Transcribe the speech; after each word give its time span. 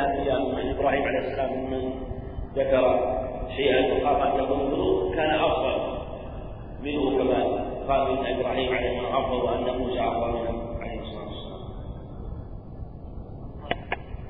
الأنبياء 0.00 0.40
من 0.40 0.70
إبراهيم 0.76 1.02
عليه 1.02 1.18
السلام 1.18 1.52
ممن 1.52 1.92
ذكر 2.56 2.84
شيئا 3.56 3.78
يخاف 3.78 4.22
أن 4.22 4.44
يكون 4.44 4.58
منه 4.70 5.14
كان 5.16 5.30
أفضل. 5.30 5.98
منه 6.82 7.18
كما 7.18 7.42
قال 7.88 8.12
من 8.12 8.26
إبراهيم 8.26 8.74
عليه 8.74 8.98
السلام 8.98 9.14
أفضل 9.14 9.36
وأن 9.36 9.78
موسى 9.78 10.00
أفضل 10.00 10.30
منه 10.32 10.78
عليه 10.80 11.00
الصلاة 11.00 11.24
والسلام. 11.26 11.58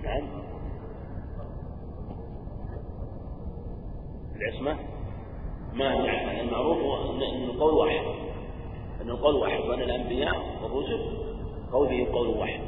نعم. 0.05 0.29
العصمة؟ 4.37 4.77
ما 5.75 5.85
يعني 5.85 6.41
المعروف 6.41 6.79
أن 6.79 7.23
القول 7.51 7.75
واحد. 7.75 8.05
أن 9.03 9.11
القول 9.11 9.35
واحد 9.35 9.61
وأن 9.61 9.83
الأنبياء 9.83 10.37
والرسل 10.63 11.19
قولهم 11.73 12.07
قول 12.07 12.29
واحد. 12.29 12.61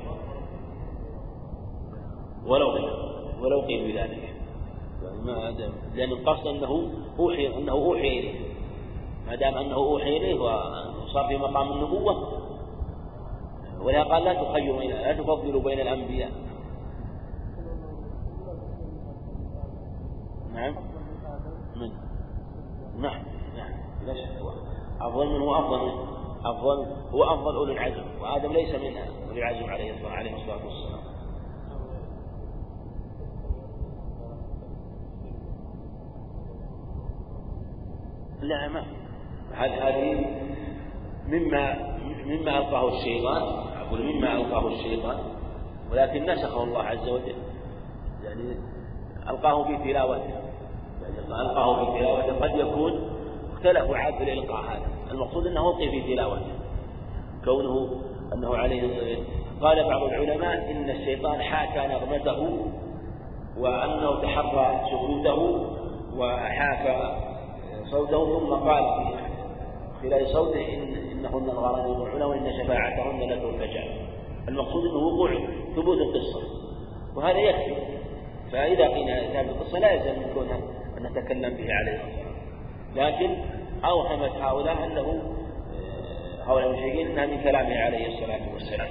ولو 2.46 2.68
ولو 3.40 3.60
قيل 3.60 3.92
بذلك. 3.92 4.34
ما 5.24 5.50
لأن 5.94 6.12
القصد 6.12 6.46
أنه 6.46 6.90
أوحي 7.18 7.56
أنه 7.56 7.72
أوحي 7.72 8.18
إليه. 8.18 8.40
ما 9.26 9.34
دام 9.34 9.54
أنه 9.54 9.74
أوحي 9.74 10.16
إليه 10.16 10.40
وصار 10.40 11.28
في 11.28 11.36
مقام 11.36 11.72
النبوة 11.72 12.40
ولهذا 13.80 14.02
قال 14.02 14.24
لا 14.24 14.34
تخيروا 14.34 14.82
لا 14.82 15.12
تفضلوا 15.12 15.62
بين 15.62 15.80
الأنبياء. 15.80 16.30
نعم. 20.54 20.74
من؟ 21.76 21.90
نعم 23.00 23.22
نعم. 23.56 23.72
لا 24.06 24.14
شك. 24.14 24.30
أفضل 25.00 25.26
منه 25.26 25.58
أفضل 25.58 25.78
منه 25.78 26.20
أفضل 26.44 26.86
هو 27.12 27.24
أفضل 27.24 27.56
أولي 27.56 27.72
العزم 27.72 28.04
وآدم 28.20 28.52
ليس 28.52 28.74
من 28.74 28.96
أولي 29.28 29.40
العزم 29.40 29.70
عليه 29.70 30.36
الصلاة 30.36 30.66
والسلام. 30.66 30.99
ما 38.42 38.82
هذه 39.56 40.24
مما 41.28 41.76
مما 42.26 42.58
ألقاه 42.58 42.88
الشيطان 42.88 43.42
أقول 43.80 44.02
مما 44.02 44.32
ألقاه 44.32 44.68
الشيطان 44.68 45.18
ولكن 45.92 46.30
نسخه 46.30 46.62
الله 46.62 46.82
عز 46.82 47.08
وجل. 47.08 47.34
يعني 48.24 48.56
ألقاه 49.30 49.64
في 49.64 49.92
تلاوته. 49.92 50.34
يعني 51.02 51.18
ألقاه 51.18 51.84
في 51.84 51.98
تلاوته 51.98 52.32
قد 52.32 52.58
يكون 52.58 53.10
اختلفوا 53.52 53.96
عاد 53.96 54.14
في 54.14 54.22
الإلقاء 54.22 54.60
هذا. 54.60 54.86
المقصود 55.10 55.46
أنه 55.46 55.70
ألقي 55.70 55.90
في 55.90 56.14
تلاوته. 56.14 56.52
كونه 57.44 58.02
أنه 58.34 58.56
عليه 58.56 59.18
قال 59.62 59.84
بعض 59.88 60.02
العلماء 60.02 60.70
إن 60.70 60.90
الشيطان 60.90 61.42
حاكى 61.42 61.94
نغمته 61.94 62.58
وأنه 63.58 64.22
تحرى 64.22 64.80
سكوته 64.90 65.66
وحاكى 66.16 67.29
صوته 67.90 68.38
ثم 68.38 68.54
قال 68.54 68.84
خلال 70.02 70.28
صوته 70.28 70.74
إن 70.74 70.94
إنهن 71.12 71.50
الغرام 71.50 71.92
يضعن 71.92 72.22
وإن 72.22 72.52
شفاعتهن 72.62 73.20
لترتجع 73.20 73.82
المقصود 74.48 74.84
أنه 74.84 74.96
وقوع 74.96 75.30
ثبوت 75.76 75.98
القصة. 75.98 76.42
وهذا 77.16 77.38
يكفي. 77.38 77.74
فإذا 78.52 78.88
قيل 78.88 79.32
ثابت 79.32 79.48
القصة 79.48 79.78
لا 79.78 79.92
يلزم 79.92 80.20
من 80.20 80.34
كونها 80.34 80.56
أن 80.98 81.02
نتكلم 81.02 81.56
به 81.56 81.74
عليه 81.74 81.94
الصلاة 81.94 82.30
لكن 82.96 83.36
أوهمت 83.84 84.32
هؤلاء 84.40 84.84
أنه 84.84 85.22
آه، 86.40 86.50
هؤلاء 86.50 86.70
المشركين 86.70 87.06
أنها 87.06 87.26
من 87.26 87.42
كلامه 87.42 87.78
عليه 87.78 88.06
الصلاة 88.06 88.54
والسلام. 88.54 88.88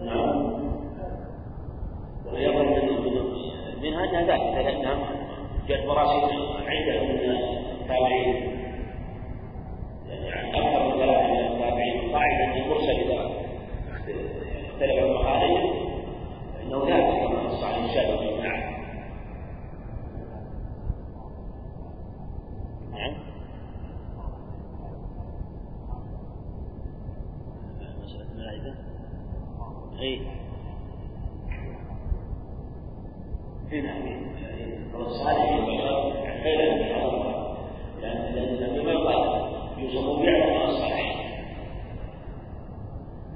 نعم. 0.00 0.62
ويظن 2.32 2.91
أنها 4.04 4.22
ذاتها 4.22 4.62
لأنها 4.62 4.98
جاءت 5.68 5.86
مراسل 5.86 6.20
عندهم 6.66 7.08
من 7.08 7.30
التابعين. 7.80 8.34
يعني 10.08 10.50
أكثر 10.50 10.88
من 10.88 10.92
ثلاثة 10.92 11.32
من 11.32 11.38
التابعين. 11.38 12.12
قاعدة 12.12 12.56
المرسل 12.56 12.90
إذا 12.90 13.30
اختلف 14.82 15.04
المخالف 15.04 15.92
فإنه 16.54 16.84
ثابت 16.84 17.18
كما 17.18 17.42
نص 17.42 17.64
عن 17.64 17.84
الشافعي 17.84 18.40
نعم. 18.40 18.72
نعم 22.92 23.14
مسألة 28.04 28.26
الملائكة 28.32 28.74
أي 30.00 30.20
هنا 33.72 33.94
والصالح 34.94 35.52
البشر 35.52 36.12
خير 36.42 36.74
من 36.74 36.92
لأن 38.02 38.38
النبي 38.38 38.82
ما 38.82 38.98
قال 38.98 39.52
يوسف 39.78 40.20
بيعلم 40.20 40.62
الصالح 40.62 41.22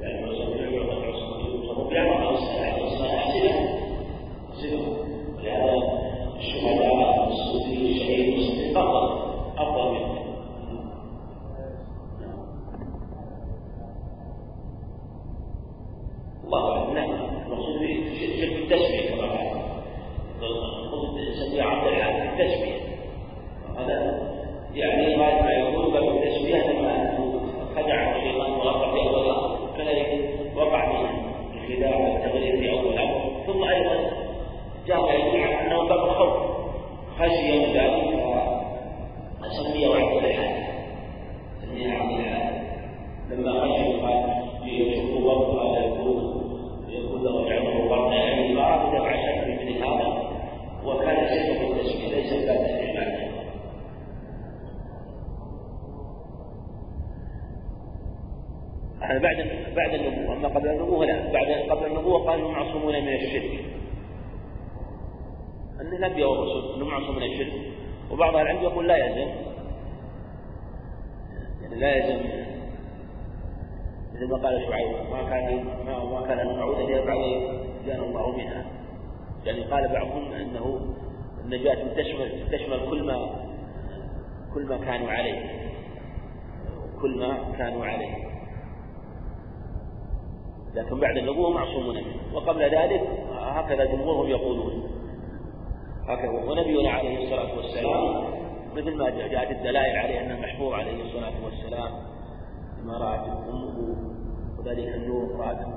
لأن 0.01 0.29
يوسف 0.29 0.57
يوسف 0.61 1.89
بيعلم 1.89 2.29
الصالح 2.29 2.79
والصالح 2.79 3.29
صلة 3.29 3.79
صلة 4.53 5.07
لهذا 5.43 5.75
الشهداء 6.39 6.95
والصديق 6.97 7.91
الشهيد 7.91 8.35
والصديق 8.35 8.79
أفضل 8.79 9.27
أفضل 9.59 9.93
منه 9.93 10.17
الله 16.47 16.93
نعم 16.95 17.11
المقصود 17.47 17.79
في 17.79 18.45
التسمية 18.45 19.11
كما 19.11 19.29
قال 19.29 19.47
نسميه 21.31 21.63
عبد 21.63 21.87
الحق 21.87 22.23
التسمية 22.23 22.81
هذا 23.79 24.27
يعني 24.75 25.17
غاية 25.17 25.43
ما 25.43 25.53
يكون 25.53 25.93
باب 25.93 26.09
التسمية 26.09 26.71
لما 26.71 27.19
خدع 27.77 28.17
الشيطان 28.17 28.53
وغفر 28.53 28.93
في 28.93 29.09
أول 29.09 29.25
الأمر 29.25 29.59
كذلك 29.79 30.31
وقع 30.57 30.93
من 30.93 31.09
الخداع 31.55 31.97
والتغرير 31.97 32.57
في 32.57 32.71
أول 32.71 32.87
الأمر 32.87 33.31
ثم 33.47 33.65
أيضا 33.65 33.97
جاء 34.87 35.15
يدل 35.15 35.43
على 35.43 35.67
أنه 35.67 35.89
باب 35.89 36.05
الخوف 36.05 36.37
خشي 37.19 37.59
من 37.59 37.73
ذلك 37.73 38.27
فسمي 39.41 39.87
عبد 39.87 40.25
الحق 40.25 40.57
سميه 41.63 41.93
عبد 41.93 42.21
الحق 42.21 42.53
لما 43.31 43.53
خشي 43.61 44.01
قال 44.01 44.47
يشق 44.67 45.21
برضه 45.21 45.63
هذا 45.63 45.87
يكون 45.87 46.43
يكون 46.89 47.25
له 47.25 47.49
جعله 47.49 47.89
برضه 47.89 48.15
يعني 48.15 48.55
فأراد 48.55 48.97
دفع 48.97 49.13
شك 49.17 49.47
من 49.47 49.83
هذا 49.83 50.31
وكان 50.85 51.29
شيء 51.29 51.59
في 51.59 51.73
التشبيه 51.73 52.15
ليس 52.15 52.33
باب 52.33 52.57
استعماله 52.57 53.27
هذا 59.01 59.19
بعد 59.19 59.37
بعد 59.77 59.95
النبوة 59.95 60.37
أما 60.37 60.49
قبل 60.49 60.69
النبوة 60.69 61.07
لا 61.07 61.33
بعد 61.33 61.47
قبل 61.71 61.87
النبوة 61.87 62.19
قال 62.19 62.41
هم 62.41 62.53
معصومون 62.53 62.95
من 62.95 63.06
الشرك. 63.23 63.65
أن 65.81 65.87
الأنبياء 65.87 66.31
والرسل 66.31 66.75
أنهم 66.75 66.89
معصومون 66.89 67.17
من 67.17 67.23
الشرك. 67.23 67.53
وبعض 68.11 68.37
العلم 68.37 68.63
يقول 68.63 68.89
لا 68.89 68.97
يلزم. 68.97 69.31
يعني 71.63 71.75
لا 71.75 71.97
يلزم. 71.97 72.47
مثل 74.15 74.29
ما 74.31 74.37
قال 74.37 74.67
شعيب 74.69 74.93
ما 75.13 75.31
كان 75.31 75.65
ما, 75.87 76.05
ما 76.05 76.27
كان 76.27 76.39
أن 76.39 76.57
نعود 76.57 76.79
إلى 76.79 77.05
بعد 77.07 77.19
كان 77.87 78.01
الله 78.01 78.37
منها. 78.37 78.67
يعني 79.45 79.65
قال 79.65 79.89
بعضهم 79.89 80.33
أنه 80.33 80.95
النجاة 81.45 81.95
تشمل 81.95 82.49
تشمل 82.53 82.91
كل 82.91 83.03
ما 83.03 83.47
كل 84.55 84.67
ما 84.67 84.77
كانوا 84.77 85.11
عليه. 85.11 85.67
كل 87.01 87.19
ما 87.19 87.39
كانوا 87.59 87.87
عليه. 87.87 88.15
لكن 90.75 91.01
بعد 91.01 91.17
النبوة 91.17 91.51
معصومون 91.51 91.97
منه. 91.97 92.35
وقبل 92.35 92.63
ذلك 92.63 93.03
هكذا 93.57 93.85
جمهورهم 93.85 94.29
يقولون. 94.31 94.91
هكذا. 96.09 96.31
ونبينا 96.31 96.91
عليه 96.91 97.25
الصلاة 97.25 97.57
والسلام 97.57 98.25
مثل 98.77 98.97
ما 98.97 99.11
جاءت 99.11 99.51
الدلائل 99.51 99.97
عليه 99.97 100.21
أنه 100.21 100.41
محفوظ 100.41 100.73
عليه 100.73 101.03
الصلاة 101.03 101.45
والسلام 101.45 101.93
ما 102.85 102.99
رأت 102.99 103.29
أمه 103.49 103.97
وذلك 104.59 104.95
النور 104.95 105.37
رأته 105.39 105.73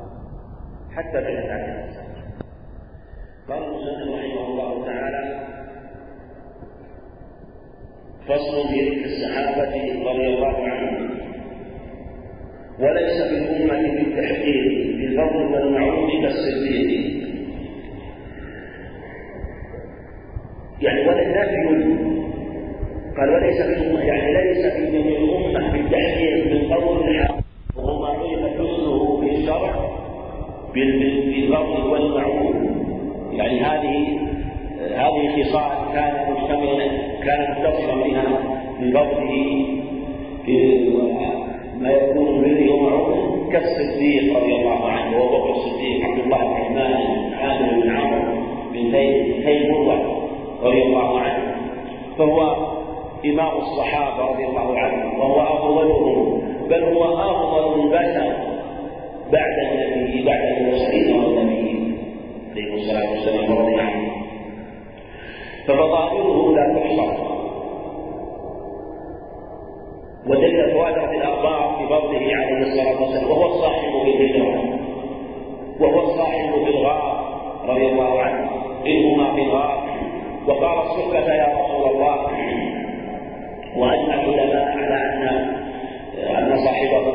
حتى 0.92 1.18
بلغت 1.22 1.50
عليه 1.50 1.86
السلام 1.90 2.10
قال 3.50 3.64
المسلم 3.64 4.14
رحمه 4.14 4.46
الله 4.48 4.86
تعالى 4.86 5.48
فصل 8.28 8.68
في 8.68 9.06
الصحابة 9.06 9.74
رضي 10.12 10.28
الله 10.28 10.56
عنهم. 10.70 11.10
وليس 12.80 13.22
بالأمة 13.22 13.82
بالتحقيق 13.96 14.64
بالفضل 14.98 15.54
والمعروف 15.54 16.10
كالصديق 16.22 17.20
يعني 20.82 21.08
ولا 21.08 21.28
نفي 21.28 22.00
قال 23.20 23.30
وليس 23.30 23.62
بالأمة 23.62 24.02
يعني 24.02 24.34
ليس 24.34 24.66
في 24.66 24.80
الأمة 24.80 25.72
بالتحقيق 25.72 26.44
بالفضل 26.44 27.10
الحق. 27.10 27.36
وهو 27.78 28.02
ما 28.02 28.08
حسنه 28.08 29.20
في 29.22 29.32
الشرع 29.36 29.74
بالفضل 30.74 31.88
والمعروف. 31.92 32.56
يعني 33.32 33.60
هذه 33.60 34.20
هذه 34.96 35.44
خصال 35.44 35.94
كان 35.94 36.34
مشتملا 36.34 36.88
كان 37.24 37.52
متصلا 37.52 38.04
بها 38.04 38.26
بفضله 38.82 39.70
ما 41.82 41.90
يكون 41.92 42.42
بره 42.42 42.74
ومعروف 42.74 43.52
كالصديق 43.52 44.38
رضي 44.38 44.56
الله 44.56 44.86
عنه 44.86 45.18
وأبو 45.18 45.38
بكر 45.38 45.50
الصديق 45.50 46.06
عبد 46.06 46.20
الله 46.20 46.38
بن 46.38 46.54
عثمان 46.54 47.34
عامر 47.34 47.82
بن 47.82 47.90
عمرو 47.90 48.22
بن 48.74 48.92
تيمور 49.46 49.98
رضي 50.64 50.84
الله 50.84 51.20
عنه. 51.20 51.56
فهو 52.18 52.69
إمام 53.26 53.58
الصحابة 53.58 54.26
رضي 54.26 54.46
الله 54.46 54.80
عنهم 54.80 55.20
وهو 55.20 55.42
أفضلهم 55.42 56.42
بل 56.70 56.84
هو 56.84 57.04
أفضل 57.04 57.82
البشر 57.82 58.34
بعد 59.32 59.60
النبي 59.60 60.24
بعد 60.26 60.58
المرسلين 60.58 61.16
والنبيين 61.16 61.98
عليه 62.52 62.74
الصلاة 62.74 63.12
والسلام 63.12 63.58
رضي 63.58 63.76
عنه 63.82 64.12
ففضائله 65.68 66.56
لا 66.56 66.80
تحصى 66.80 67.30
ودل 70.28 70.72
تواترت 70.74 71.14
الأخبار 71.14 71.76
بفضله 71.80 72.36
عليه 72.36 72.58
الصلاة 72.58 73.02
والسلام 73.02 73.32
وهو 73.32 73.46
الصاحب 73.46 73.92
بالهجرة 74.06 74.80
وهو 75.80 76.00
الصاحب 76.00 76.52
بالغار 76.66 77.30
رضي 77.68 77.88
الله 77.88 78.22
عنه 78.22 78.50
إذ 78.86 79.06
هما 79.06 79.36
في 79.36 79.42
الغار. 79.42 79.90
وقال 80.48 80.78
الصحبة 80.80 81.34
يا 81.34 81.48
الله 81.48 81.49
العلماء 84.34 84.78
على 84.78 84.96
أن 85.14 85.24
أن 86.38 86.58
صاحبه 86.66 87.06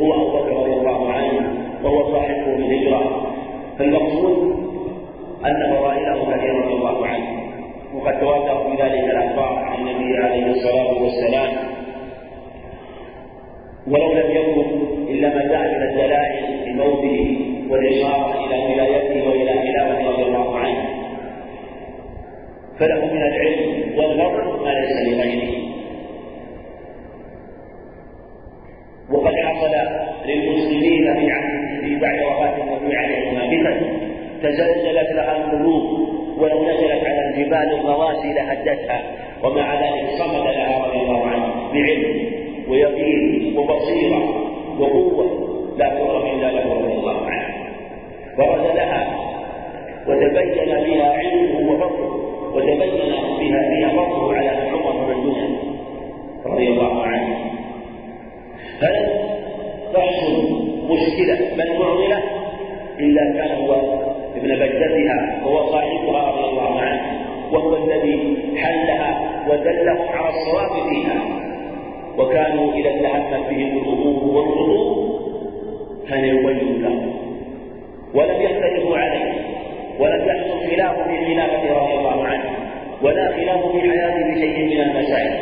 هو 0.00 0.14
أبو 0.14 0.38
بكر 0.38 0.52
رضي 0.56 0.72
الله 0.72 1.12
عنه 1.12 1.52
وهو 1.84 2.12
صاحبه 2.12 2.56
الهجرة. 2.56 3.26
فالمقصود 3.78 4.38
أن 5.46 5.76
فضائله 5.76 6.36
كثيرة 6.36 6.64
رضي 6.64 6.74
الله 6.74 7.06
عنه 7.06 7.26
وقد 7.94 8.20
تواتر 8.20 8.70
في 8.70 8.82
ذلك 8.82 9.04
الأخبار 9.04 9.58
عن 9.58 9.88
النبي 9.88 10.16
عليه 10.18 10.46
الصلاة 10.46 11.02
والسلام. 11.02 11.50
ولو 13.88 14.12
لم 14.12 14.30
يكن 14.30 14.64
إلا 15.08 15.28
ما 15.28 15.42
جاء 15.42 15.78
من 15.78 15.82
الدلائل 15.82 16.44
بموته 16.66 17.38
والإشارة 17.70 18.44
إلى 18.44 18.74
ولايته 18.74 19.28
وإلى 19.28 19.52
خلافته 19.52 20.10
رضي 20.10 20.22
الله 20.22 20.58
عنه. 20.58 20.84
فله 22.78 23.06
من 23.06 23.22
العلم 23.22 23.98
والفضل 23.98 24.64
ما 24.64 24.70
ليس 24.70 25.08
لغيره. 25.08 25.57
تزلزلت 34.42 35.12
لها 35.12 35.36
القلوب 35.36 36.08
ولو 36.38 36.62
نزلت 36.62 37.04
على 37.04 37.28
الجبال 37.28 37.80
الرواسي 37.80 38.32
لهدتها 38.32 39.02
ومع 39.44 39.74
ذلك 39.74 40.08
صمد 40.18 40.46
لها 40.46 40.86
رضي 40.86 40.98
الله 40.98 41.26
عنه 41.26 41.72
بعلم 41.72 42.32
ويقين 42.68 43.58
وبصيرة 43.58 44.22
وقوة 44.78 45.48
لا 45.78 45.88
تؤرم 45.88 46.26
إلا 46.26 46.50
له 46.50 46.74
رضي 46.74 46.92
الله 46.92 47.26
عنه. 47.26 47.54
برز 48.38 48.76
لها 48.76 49.18
وتبين 50.08 50.66
بها 50.66 51.12
علمه 51.12 51.72
وفضله 51.72 52.10
وتبين 52.54 53.12
بها 53.38 53.68
بها 53.70 53.88
فضله 53.88 54.34
على 54.34 54.48
عمر 54.48 55.14
بن 55.14 55.32
رضي 56.46 56.68
الله 56.68 57.02
عنه. 57.02 57.36
فلم 58.80 59.08
تحصل 59.94 60.68
مشكلة 60.90 61.38
بل 61.56 61.78
معضلة 61.78 62.18
إلا 63.00 63.32
كان 63.32 63.64
هو 63.64 63.97
ابن 64.38 64.48
بجدتها 64.48 65.44
وهو 65.44 65.72
صاحبها 65.72 66.30
رضي 66.30 66.44
الله 66.50 66.80
عنه 66.80 67.00
وهو 67.52 67.76
الذي 67.76 68.36
حلها 68.56 69.10
ودلهم 69.48 70.08
على 70.08 70.28
الصواب 70.28 70.88
فيها. 70.88 71.20
وكانوا 72.18 72.72
إذا 72.72 72.90
التهمت 72.90 73.50
بهم 73.50 73.78
الأمور 73.78 74.24
والخطوب 74.36 75.08
كان 76.08 76.24
يبين 76.24 76.82
لهم. 76.82 77.12
ولم 78.14 78.42
يختلفوا 78.42 78.96
عليه 78.96 79.32
ولم 80.00 80.28
يحصل 80.28 80.70
خلاف 80.70 81.08
في 81.08 81.26
خلافة 81.26 81.80
رضي 81.80 81.94
الله 81.94 82.24
عنه 82.24 82.50
ولا 83.02 83.32
خلاف 83.32 83.72
في 83.72 83.80
حياته 83.90 84.34
بشيء 84.34 84.64
من 84.64 84.80
المسائل 84.80 85.34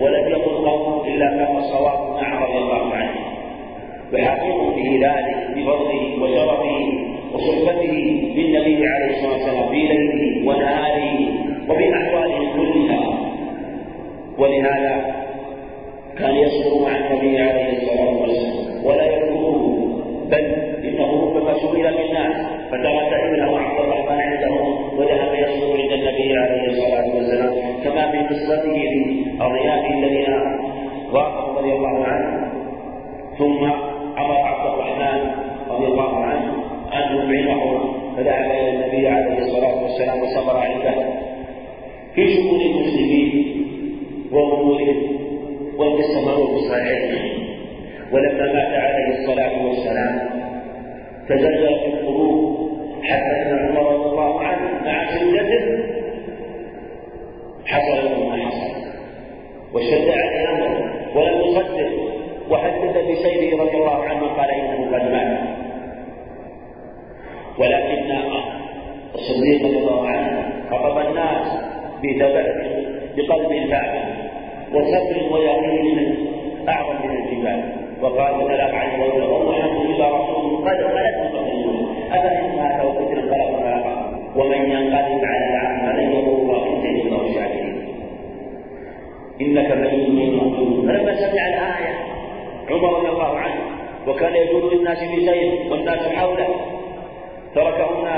ولم 0.00 0.28
يقل 0.28 0.68
قوم 0.68 1.06
إلا 1.06 1.28
كان 1.28 1.56
الصواب 1.56 2.22
مع 2.22 2.44
رضي 2.44 2.58
الله 2.58 2.94
عنه. 2.94 3.14
وحقيق 4.12 4.74
في 4.74 4.98
ذلك 4.98 5.36
بفضله 5.56 6.22
وشرفه 6.22 6.73
بالنبي 8.54 8.86
عليه 8.86 9.10
الصلاة 9.16 9.32
والسلام 9.32 9.68
في 9.70 9.76
ليله 9.76 10.48
ونهاره 10.48 11.18
وفي 11.68 11.94
احواله 11.94 12.52
كلها. 12.56 13.18
ولهذا 14.38 15.14
كان 16.18 16.36
يصبر 16.36 16.82
مع 16.82 16.96
النبي 16.96 17.38
عليه 17.38 17.53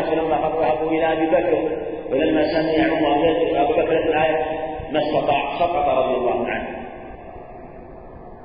تركه 0.06 0.22
الناس 0.22 0.28
لما 0.28 0.60
ذهبوا 0.60 0.90
إلى 0.90 1.12
ابي 1.12 1.26
بكر 1.26 1.68
فلما 2.10 2.42
سمع 2.42 2.96
عمر 2.96 3.36
ابو 3.62 3.72
بكر 3.72 3.92
الايه 3.92 4.44
ما 4.92 4.98
استطاع 4.98 5.58
سقط 5.58 5.88
رضي 5.88 6.16
الله 6.16 6.46
عنه 6.46 6.68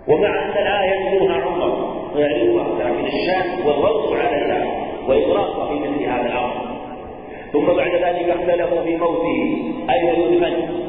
ومع 0.07 0.45
ان 0.45 0.51
الايه 0.51 0.91
يتلوها 0.91 1.35
عمر 1.35 2.01
ويعرفها 2.15 2.89
لكن 2.89 3.05
الشان 3.05 3.67
والرد 3.67 4.13
عليها 4.25 4.65
واطلاقها 5.07 5.67
في 5.67 5.79
مثل 5.79 6.03
هذا 6.03 6.25
الامر 6.25 6.71
ثم 7.53 7.65
بعد 7.65 7.91
ذلك 7.91 8.29
اختلفوا 8.29 8.81
في 8.81 8.97
موته 8.97 9.73
اين 9.89 10.33
يدفن 10.33 10.81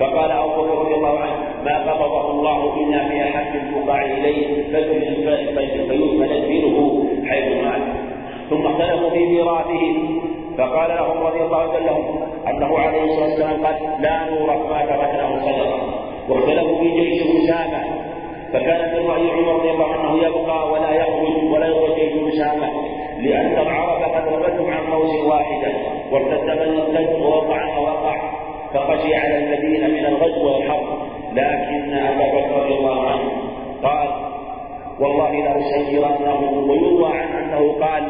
فقال 0.00 0.30
ابو 0.30 0.62
بكر 0.62 0.78
رضي 0.78 0.94
الله 0.94 1.18
عنه 1.18 1.48
ما 1.64 1.92
قبضه 1.92 2.30
الله 2.30 2.76
الا 2.76 3.08
في 3.08 3.22
احب 3.22 3.54
البقاع 3.54 4.04
اليه 4.04 4.62
فيدفن 4.62 6.22
ندفنه 6.22 7.08
حيث 7.26 7.64
مات 7.64 7.87
ثم 8.50 8.66
اختلفوا 8.66 9.10
في 9.10 9.26
ميراثه 9.26 9.94
فقال 10.58 10.90
لهم 10.90 11.26
رضي 11.26 11.40
الله 11.40 11.58
عنه 11.58 12.28
أنه 12.48 12.78
عليه 12.78 13.02
الصلاة 13.04 13.24
والسلام 13.28 13.64
قال 13.66 13.76
لا 14.00 14.18
نورث 14.30 14.70
ما 14.70 14.80
تركناه 14.82 15.40
صدقة. 15.40 15.78
واختلفوا 16.28 16.78
في 16.78 16.90
جيش 16.90 17.22
أسامة 17.22 17.84
فكان 18.52 18.80
من 19.02 19.10
راي 19.10 19.30
عمر 19.30 19.54
رضي 19.54 19.70
الله 19.70 19.92
عنه 19.92 20.16
يبقى 20.22 20.72
ولا 20.72 20.90
يخرج 20.94 21.52
ولا 21.52 21.66
يخرج 21.66 21.94
جيش 21.94 22.34
أسامة 22.34 22.68
لأن 23.18 23.58
العرب 23.58 24.02
قد 24.02 24.32
رمتهم 24.32 24.70
عن 24.70 24.92
قوس 24.92 25.14
واحدة 25.26 25.72
وارتد 26.12 26.44
من 26.44 27.22
ووقع 27.22 27.66
ما 27.66 27.78
وقع 27.78 28.16
فخشي 28.74 29.14
على 29.14 29.38
المدينة 29.38 29.86
من 29.88 30.06
الغزو 30.06 30.46
والحرب. 30.54 30.86
لكن 31.32 31.94
أبا 31.94 32.26
بكر 32.38 32.62
رضي 32.62 32.74
الله 32.74 33.10
عنه 33.10 33.30
قال 33.82 34.08
والله 35.00 35.32
لأسيرنه 35.32 36.64
ويروى 36.68 37.08
عنه 37.12 37.38
أنه 37.38 37.72
قال 37.80 38.02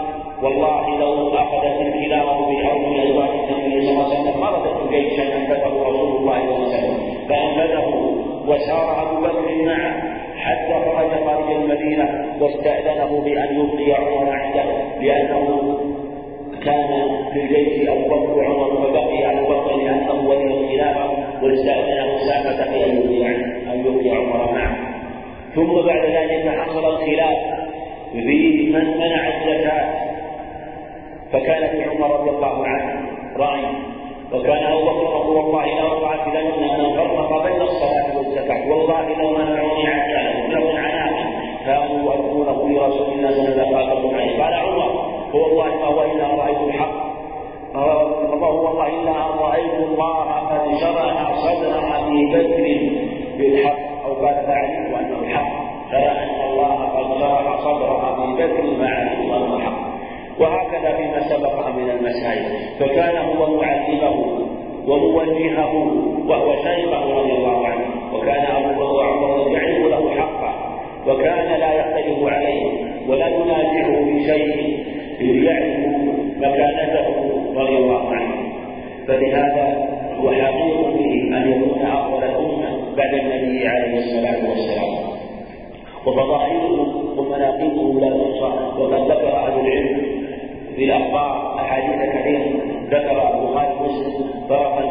والله 0.42 0.98
لو 0.98 1.28
أخذت 1.28 1.80
الكلاب 1.80 2.26
بارض 2.26 2.98
ازواج 3.04 3.30
النبي 3.50 3.80
صلى 3.86 3.90
الله 3.90 4.04
عليه 4.04 4.20
وسلم 4.20 4.40
مردت 4.40 4.90
جيشا 4.90 5.36
أنبته 5.36 5.82
رسول 5.88 6.16
الله 6.16 6.38
صلى 6.40 6.56
الله 6.56 6.74
عليه 6.74 6.78
وسلم. 6.78 7.00
فانبذه 7.28 8.14
وسار 8.48 9.02
أبو 9.02 9.20
بكر 9.26 9.64
معه 9.64 9.92
حتى 10.36 10.74
خرج 10.84 11.24
خارج 11.24 11.52
المدينة 11.52 12.24
واستأذنه 12.40 13.20
بأن 13.24 13.60
يبقي 13.60 13.92
عمر 13.92 14.30
عنده 14.30 14.64
لأنه 15.00 15.78
كان 16.64 16.88
في 17.32 17.40
الجيش 17.40 17.88
أبو 17.88 18.04
بكر 18.04 18.38
وعمر 18.38 18.76
فبقي 18.76 19.30
أبو 19.32 19.46
بكر 19.52 19.76
لأنه 19.76 20.28
ولي 20.28 20.44
الخلافه 20.44 21.10
واستاذن 21.42 21.98
اسامه 21.98 22.66
بان 22.66 22.96
يبقي 22.96 23.26
أن 23.74 23.84
يبقي 23.86 24.16
عمر 24.16 24.52
معه. 24.52 24.76
ثم 25.54 25.72
بعد 25.86 26.04
ذلك 26.06 26.48
حصل 26.48 26.84
الخلاف 26.94 27.38
في 28.12 28.70
من 28.74 28.98
منع 28.98 29.28
الزكاة. 29.28 29.97
فكان 31.32 31.68
في 31.68 31.84
عمر 31.84 32.20
رضي 32.20 32.30
الله 32.30 32.66
عنه 32.66 33.10
راي 33.36 33.64
وكان 34.32 34.62
أبو 34.72 34.82
بكر 34.84 35.14
رضي 35.14 35.30
والله 35.30 35.64
لا 35.66 35.94
رفعت 35.94 36.28
لن 36.28 36.46
أن 36.64 36.96
فرق 36.96 37.42
بين 37.46 37.62
الصلاة 37.62 38.16
والزكاة 38.18 38.70
والله 38.70 39.08
لو 39.22 39.30
منعوني 39.30 39.86
عكالا 39.88 40.48
لو 40.48 40.68
عناقا 40.76 41.24
كانوا 41.66 42.12
يؤدونه 42.12 42.68
لرسول 42.68 43.08
الله 43.12 43.30
صلى 43.30 43.62
الله 43.62 43.78
عليه 43.78 43.94
وسلم. 44.00 44.42
قال 44.42 44.54
عمر 44.54 44.90
هو 45.34 45.40
والله 45.42 45.64
ما 45.74 45.84
هو 45.84 46.02
إلا 46.02 46.26
رأيت 46.26 46.60
الحق. 46.68 46.92
فهو 47.74 48.64
والله 48.66 48.86
إلا 48.86 49.10
ان 49.10 49.38
رأيت 49.38 49.74
الله 49.88 50.24
قد 50.50 50.78
شرح 50.80 51.34
صدر 51.34 51.74
ابي 51.98 52.26
بكر 52.32 52.64
بالحق 53.38 53.78
أو 54.06 54.12
قال 54.12 54.34
فعلمت 54.46 54.94
أنه 55.00 55.18
الحق. 55.22 55.48
ترى 55.90 56.10
ان 56.24 56.50
الله 56.50 56.74
قد 56.96 57.20
شرح 57.20 57.60
صدر 57.60 57.90
ابي 58.08 58.32
بكر 58.42 58.84
فعلمت 58.84 59.32
انه 59.34 59.56
الحق 59.56 59.77
وهكذا 60.40 60.96
فيما 60.96 61.28
سبق 61.28 61.68
من 61.68 61.90
المسائل 61.90 62.44
فكان 62.78 63.16
هو 63.16 63.56
معلمه 63.56 64.38
وموجهه 64.88 65.74
وهو 66.28 66.52
شيخه 66.52 67.20
رضي 67.20 67.32
الله 67.32 67.66
عنه. 67.66 67.86
وكان 68.14 68.46
أبو 68.56 68.68
بكر 68.68 69.02
عمر 69.02 69.50
يعرف 69.50 69.86
له 69.86 70.10
حقا. 70.10 70.54
وكان 71.06 71.60
لا 71.60 71.72
يختلف 71.72 72.28
عليه 72.28 72.64
ولا 73.08 73.28
ينازعه 73.28 74.00
بشيء 74.04 74.86
يعرف 75.20 75.76
مكانته 76.38 77.06
رضي 77.56 77.76
الله 77.76 78.10
عنه. 78.10 78.34
فلهذا 79.06 79.88
هو 80.20 80.32
حقيق 80.32 80.80
به 80.80 81.36
أن 81.36 81.52
يكون 81.52 81.86
أفضل 81.86 82.24
الأمة 82.24 82.96
بعد 82.96 83.14
النبي 83.14 83.68
عليه 83.68 83.98
الصلاة 83.98 84.50
والسلام. 84.50 85.08
وفضائله 86.06 86.86
ومناقبه 87.18 88.00
لا 88.00 88.10
تحصى 88.10 88.80
وقد 88.80 89.07
في 90.78 90.84
الاخبار 90.84 91.54
أحاديث 91.58 92.14
كثيرة. 92.14 92.44
ذكر 92.90 93.34
البخاري 93.34 93.74
ومسلم 93.80 94.46
طرفا 94.48 94.84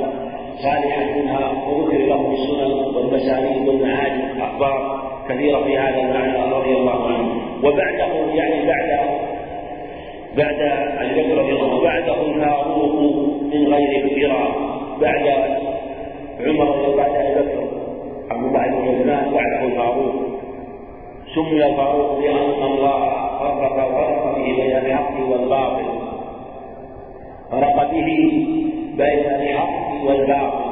صالحا 0.63 1.03
منها 1.15 1.51
وذكر 1.67 1.97
له 1.97 2.33
السنن 2.33 2.95
والمسانيد 2.95 3.67
والمعاجم 3.67 4.41
أخبار 4.41 5.01
كثيرة 5.29 5.63
في 5.63 5.77
هذا 5.77 5.99
المعنى 5.99 6.53
رضي 6.53 6.71
الله 6.71 7.07
عنه. 7.07 7.31
وبعده 7.63 8.33
يعني 8.33 8.67
بعد 8.67 8.99
بعد 10.37 10.61
أبي 10.97 11.21
بكر 11.21 11.37
رضي 11.37 11.51
الله 11.51 11.83
بعده 11.83 12.21
الفاروق 12.21 12.95
من 13.53 13.73
غير 13.73 14.05
افتراء 14.05 14.51
بعد 15.01 15.27
عمر 16.47 16.95
بعد 16.97 17.15
أبي 17.15 17.41
بكر 17.41 17.67
عبد 18.31 18.45
الله 18.45 18.67
بن 18.67 18.89
عثمان 18.89 19.33
بعده 19.33 19.65
الفاروق 19.65 20.13
سمي 21.35 21.65
الفاروق 21.65 22.19
لأن 22.19 22.63
الله 22.63 23.16
فرق 23.47 23.91
فرق 23.91 24.35
به 24.37 24.43
بين 24.43 24.75
الحق 24.77 25.29
والباطل 25.29 25.85
فرق 27.51 27.91
به 27.91 28.05
بين 28.97 29.25
الحق 29.25 30.03
والباطل 30.05 30.67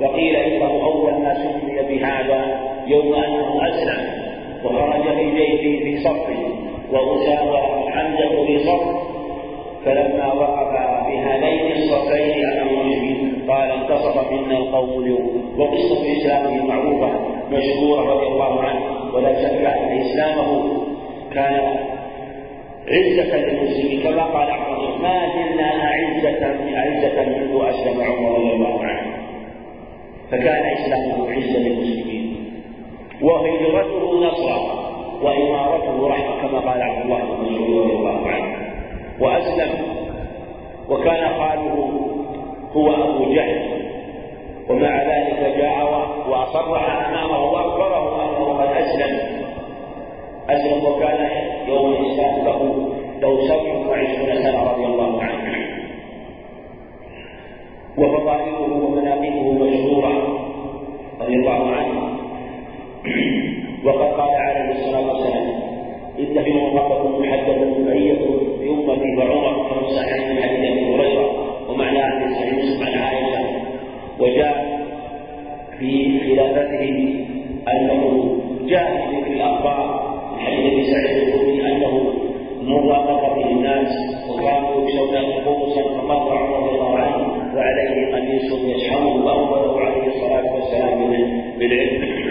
وقيل 0.00 0.36
انه 0.36 0.84
اول 0.84 1.12
ما 1.12 1.34
سمي 1.34 1.82
بهذا 1.98 2.60
يوم 2.86 3.14
انه 3.14 3.68
اسلم 3.68 4.26
وخرج 4.64 5.02
في 5.16 5.30
جيشه 5.30 5.84
في 5.84 5.96
صفه 5.96 6.36
وأسامة 6.92 7.90
حمزة 7.90 8.46
في 8.46 8.58
صف 8.58 9.06
فلما 9.84 10.32
وقف 10.32 10.72
بهذين 11.08 11.72
الصفين 11.72 12.44
أمام 12.52 12.68
المسلمين 12.68 13.42
قال 13.48 13.70
انتصر 13.70 14.32
منا 14.32 14.58
القوم 14.58 15.02
اليوم 15.02 15.54
وقصة 15.58 16.12
إسلامه 16.16 16.66
معروفة 16.66 17.10
مشهورة 17.52 18.14
رضي 18.14 18.26
الله 18.26 18.60
عنه 18.62 19.14
ولا 19.14 19.34
شك 19.42 19.64
أن 19.64 19.98
إسلامه 20.00 20.72
كان 21.34 21.76
عزة 22.88 23.36
للمسلمين 23.36 24.02
كما 24.02 24.22
قال 24.22 24.50
عمر 24.50 24.98
ما 25.02 25.28
زلنا 25.34 25.84
أعزة 25.84 26.46
أعزة 26.76 27.24
منذ 27.24 27.68
أسلم 27.68 28.00
عمر 28.02 28.38
رضي 28.38 28.52
الله 28.52 28.84
عنه. 28.84 29.16
فكان 30.30 30.72
إسلامه 30.72 31.30
عزة 31.30 31.58
للمسلمين. 31.58 32.36
وهجرته 33.22 34.26
نصرا 34.26 34.86
وإمارته 35.22 36.08
رحمة 36.08 36.48
كما 36.48 36.58
قال 36.70 36.82
عبد 36.82 37.04
الله 37.04 37.18
بن 37.18 37.52
مسعود 37.52 37.84
رضي 37.84 37.92
الله 37.92 38.28
عنه. 38.28 38.56
وأسلم. 39.20 39.70
وكان 40.88 41.28
خاله 41.28 41.90
هو 42.72 42.94
أبو 42.94 43.34
جهل. 43.34 43.82
ومع 44.70 45.02
ذلك 45.02 45.54
جاء 45.58 46.06
وأصرح 46.28 47.08
أمامه 47.08 47.44
وأخبره 47.44 48.24
أنه 48.24 48.58
قد 48.58 48.76
أسلم. 48.76 49.18
أسلم 50.50 50.84
وكان 50.84 51.30
يوم 51.68 51.92
الإسلام 51.92 52.44
له 52.44 52.88
له 53.22 53.48
سبع 53.48 53.88
وعشرون 53.88 54.42
سنة 54.42 54.72
رضي 54.72 54.84
الله 54.84 55.22
عنه. 55.22 55.66
وفضائله 57.98 58.60
ومناقبه 58.84 59.52
مشهورة 59.52 60.38
رضي 61.20 61.34
الله 61.34 61.70
عنه. 61.70 62.18
وقد 63.84 64.20
قال 64.20 64.30
عليه 64.30 64.70
الصلاة 64.70 65.12
والسلام 65.12 65.56
ربكم 66.76 67.20
محدثة 67.22 67.84
بقيه 67.84 68.14
في 68.58 68.68
امتي 68.70 69.16
وعمر 69.16 69.68
كما 69.68 69.88
صحيح 69.88 70.28
من 70.28 70.42
حديث 70.42 70.70
أبي 70.70 70.94
هريرة 70.94 71.30
ومعناه 71.70 72.18
في 72.18 72.34
صحيح 72.34 72.88
عن 72.88 73.02
عائشة. 73.02 73.46
وجاء 74.20 74.76
في 75.78 76.20
خلافته 76.20 77.14
أنه 77.68 78.36
جاء 78.68 79.08
في 79.10 79.16
ذكر 79.16 79.44
مر 82.84 83.34
به 83.34 83.50
الناس 83.50 83.88
وكانوا 84.30 84.82
يكسون 84.82 85.16
خبزا 85.44 85.82
فمر 85.82 86.36
عمر 86.38 86.56
رضي 86.58 86.70
الله 86.74 86.98
عنه 86.98 87.26
وعليه 87.56 88.16
قميص 88.16 88.52
يشحمه 88.76 89.24
واوله 89.26 89.80
عليه 89.80 90.06
الصلاة 90.06 90.54
والسلام 90.54 90.98
بالعلم 91.58 92.02
أو 92.02 92.25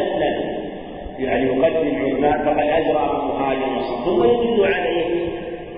لم 0.00 0.64
يعني 1.18 1.44
يقدم 1.44 2.04
عثمان 2.04 2.44
فقد 2.44 2.68
أجرى 2.68 3.22
مهاجم 3.28 3.80
ثم 4.04 4.24
يدل 4.24 4.64
عليه 4.74 5.04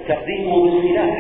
تقديمه 0.09 0.63
بالخلاف 0.63 1.17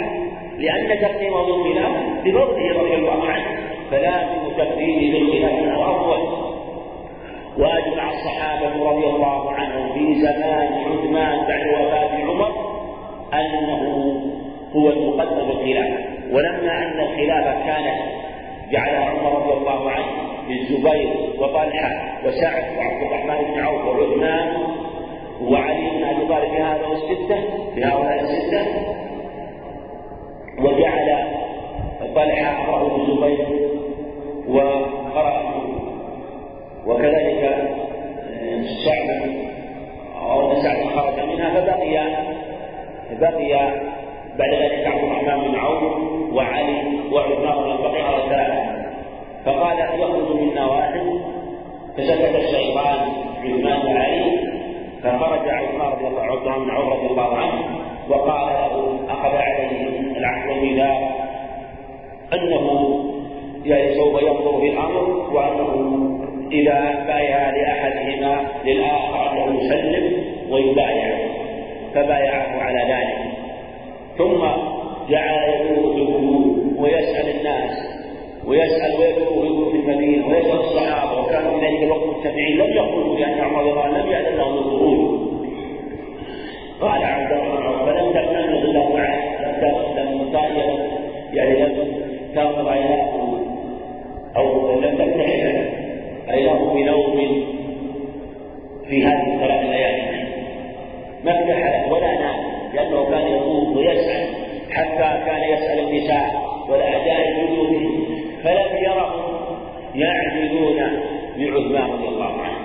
لأن 0.58 1.00
تقديمه 1.00 1.42
بالخلاف 1.42 1.92
بفضله 2.24 2.82
رضي 2.82 2.94
الله 2.94 3.24
عنه. 3.28 3.46
فلازم 3.90 4.56
تقديمه 4.58 5.18
بالخلاف 5.18 5.52
انه 5.52 5.90
أفضل 5.90 6.46
وأجمع 7.58 8.10
الصحابة 8.10 8.90
رضي 8.90 9.06
الله 9.06 9.52
عنهم 9.52 9.92
في 9.92 10.14
زمان 10.14 10.68
عثمان 10.72 11.46
بعد 11.48 11.66
وفاة 11.66 12.24
عمر 12.24 12.52
أنه 13.34 14.14
هو 14.76 14.88
المقدم 14.88 15.48
بالخلافة 15.48 16.04
ولما 16.32 16.78
أن 16.78 17.00
الخلافة 17.00 17.66
كانت 17.66 17.98
جعلها 18.70 19.10
عمر 19.10 19.42
رضي 19.42 19.52
الله 19.52 19.90
عنه 19.90 20.25
للزبير 20.48 21.08
وطلحة 21.38 21.90
وسعد 22.26 22.64
وعبد 22.78 23.02
الرحمن 23.02 23.54
بن 23.54 23.60
عوف 23.60 23.86
وعثمان 23.86 24.48
وعلي 25.42 25.90
بن 25.90 26.04
أبي 26.04 26.28
طالب 26.28 26.50
بهذا 26.52 26.86
الستة 26.92 27.38
بهؤلاء 27.76 28.20
الستة. 28.20 28.66
وجعل 30.58 31.08
طلحة 32.14 32.68
أمره 32.68 32.96
الزبير 32.96 33.46
وقرأ 34.48 35.42
وكذلك 36.86 37.42
سعد 38.84 39.30
أو 40.22 40.54
سعد 40.62 40.84
خرج 40.96 41.28
منها 41.28 41.60
فبقي 41.60 41.94
بقي 43.20 43.52
بعد 44.38 44.54
ذلك 44.54 44.86
عبد 44.86 45.04
الرحمن 45.04 45.48
بن 45.48 45.54
عوف 45.58 45.82
وعلي 46.32 46.82
وعثمان 47.12 47.76
بقي 47.82 48.02
على 48.02 48.22
ثلاثة. 48.28 48.75
فقال 49.46 49.78
يخرج 49.78 50.36
منا 50.36 50.66
واحد 50.66 51.00
فسكت 51.96 52.34
الشيطان 52.34 52.98
عثمان 53.44 53.86
وعلي 53.86 54.38
فخرج 55.02 55.48
عثمان 55.48 55.92
رضي 55.92 56.06
الله 56.06 56.50
عنه 56.50 56.72
عوف 56.72 56.92
رضي 56.92 57.06
الله 57.06 57.36
عنه 57.36 57.64
وقال 58.08 58.46
له 58.54 58.98
أخذ 59.08 59.36
عليه 59.36 60.00
العهد 60.16 60.50
والميثاق 60.50 61.16
أنه 62.34 62.96
يعني 63.64 63.94
سوف 63.94 64.22
ينظر 64.22 64.60
في 64.60 64.68
الأمر 64.68 65.30
وأنه 65.32 65.92
إذا 66.52 67.04
بايع 67.06 67.50
لأحدهما 67.50 68.46
للآخر 68.64 69.32
أنه 69.32 69.62
يسلم 69.62 70.24
ويبايع 70.50 71.16
فبايعه 71.94 72.60
على 72.60 72.78
ذلك. 72.78 73.18
ثم 74.18 74.46
جعل 75.10 75.48
يدور 75.48 76.56
ويسأل 76.78 77.36
الناس 77.38 77.95
ويسأل 78.46 78.92
ويدور 79.38 79.70
في 79.70 79.76
المدينة 79.76 80.28
ويسأل 80.28 80.60
الصحابة 80.60 81.20
وكانوا 81.20 81.60
في 81.60 81.66
ذلك 81.66 81.82
الوقت 81.82 82.06
مجتمعين 82.06 82.58
لم 82.58 82.76
يخرجوا 82.76 83.16
لأن 83.16 83.40
عمر 83.40 83.60
رضي 83.60 83.70
الله 83.70 83.88
لم 83.88 84.12
يأذن 84.12 84.36
لهم 84.36 84.58
الخروج 84.58 85.20
قال 86.80 87.04
عبد 87.04 87.32
الله 87.32 87.84
فلم 87.86 88.10
تكن 88.10 88.36
الا 88.36 88.88
معه 88.88 89.36
لم 89.62 90.30
لم 90.36 90.96
يعني 91.32 91.60
لم 91.60 92.02
تغضب 92.34 92.68
عيناه 92.68 93.26
أو 94.36 94.80
لم 94.80 94.98
تفتح 94.98 95.26
عيناه 96.28 96.74
بنوم 96.74 97.46
في 98.88 99.04
هذه 99.04 99.34
الثلاث 99.34 99.70
ليالي 99.70 100.26
ما 101.24 101.32
فتح 101.32 101.92
ولا 101.92 102.14
نام 102.18 102.36
لأنه 102.74 103.04
كان 103.04 103.28
يطوف 103.36 103.76
ويسال 103.76 104.26
حتى 104.70 105.24
كان 105.26 105.52
يسال 105.52 105.78
النساء 105.78 106.46
والاعداء 106.68 107.32
جنوده 107.32 108.06
فلم 108.44 108.76
يرهم 108.82 109.36
يعدلون 109.94 110.76
بعثمان 111.36 111.90
رضي 111.90 112.08
الله 112.08 112.32
عنه 112.40 112.58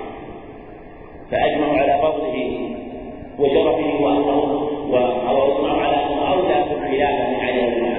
فاجمعوا 1.32 1.78
على 1.78 2.02
فضله 2.02 2.70
وشرفه 3.40 4.04
وانه 4.04 4.70
واجمعوا 4.92 5.82
على 5.82 5.96
انه 5.96 6.34
اولى 6.34 6.66
بالخلافه 6.70 7.30
من 7.30 7.40
علي 7.42 7.66
رضي 7.66 7.92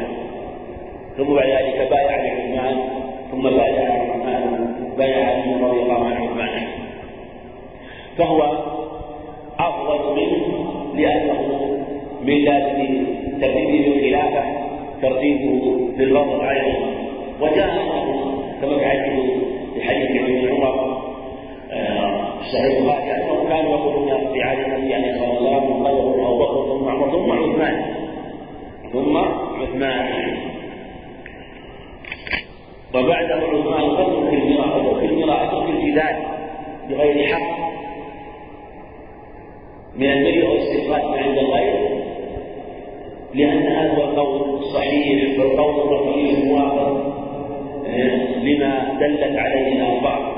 ثم 1.16 1.34
بعد 1.34 1.48
ذلك 1.48 1.88
بايع 1.90 2.16
لعثمان 2.16 2.76
ثم 3.30 3.42
بايع 3.42 3.92
عثمان 3.92 4.74
بايع 4.98 5.26
علي 5.26 5.64
رضي 5.64 5.82
الله 5.82 6.04
عنه 6.04 6.30
عثمان 6.30 6.66
فهو 8.18 8.42
افضل 9.58 10.16
منه 10.16 10.72
لأنه 10.94 11.62
من 12.22 12.44
لازم 12.44 13.06
ترتيبه 13.40 13.90
بالخلافه 13.90 14.44
ترتيبه 15.02 15.78
بالفضل 15.98 16.40
عليه 16.40 17.02
وجاء 17.40 17.68
كما 18.60 18.78
في 18.78 18.86
حديث 18.86 19.30
في 19.74 19.82
حديث 19.82 20.10
ابن 20.10 20.48
عمر 20.48 21.02
صحيح 22.52 22.78
البخاري 22.78 23.12
انهم 23.12 23.48
كانوا 23.48 23.70
يقولون 23.70 24.32
في 24.32 24.42
عهد 24.42 24.58
النبي 24.58 24.94
عليه 24.94 25.10
الصلاه 25.10 25.30
والسلام 25.30 25.84
خير 25.84 26.26
ابو 26.26 26.38
بكر 26.38 26.66
ثم 26.68 26.88
عمر 26.88 27.10
ثم 27.10 27.32
عثمان 27.32 27.84
ثم 28.92 29.16
عثمان 29.62 30.36
وبعده 32.94 33.34
عثمان 33.34 33.90
قتل 33.90 34.30
في 34.30 34.36
المراء 34.36 34.92
وفي 34.92 35.06
المراء 35.06 35.66
في 35.66 35.70
الجدال 35.70 36.16
بغير 36.90 37.26
حق 37.26 37.72
من 39.96 40.10
النبي 40.12 40.42
والاستغاثة 40.42 41.10
من 41.10 41.18
عند 41.18 41.38
الغير 41.38 42.02
لأن 43.34 43.62
هذا 43.62 43.94
هو 43.94 44.04
القول 44.04 44.58
الصحيح 44.58 45.38
والقول 45.38 45.80
الرقيق 45.80 46.38
الموافق 46.38 47.12
لما 48.42 48.98
دلت 49.00 49.38
عليه 49.38 49.68
الأخبار 49.68 50.32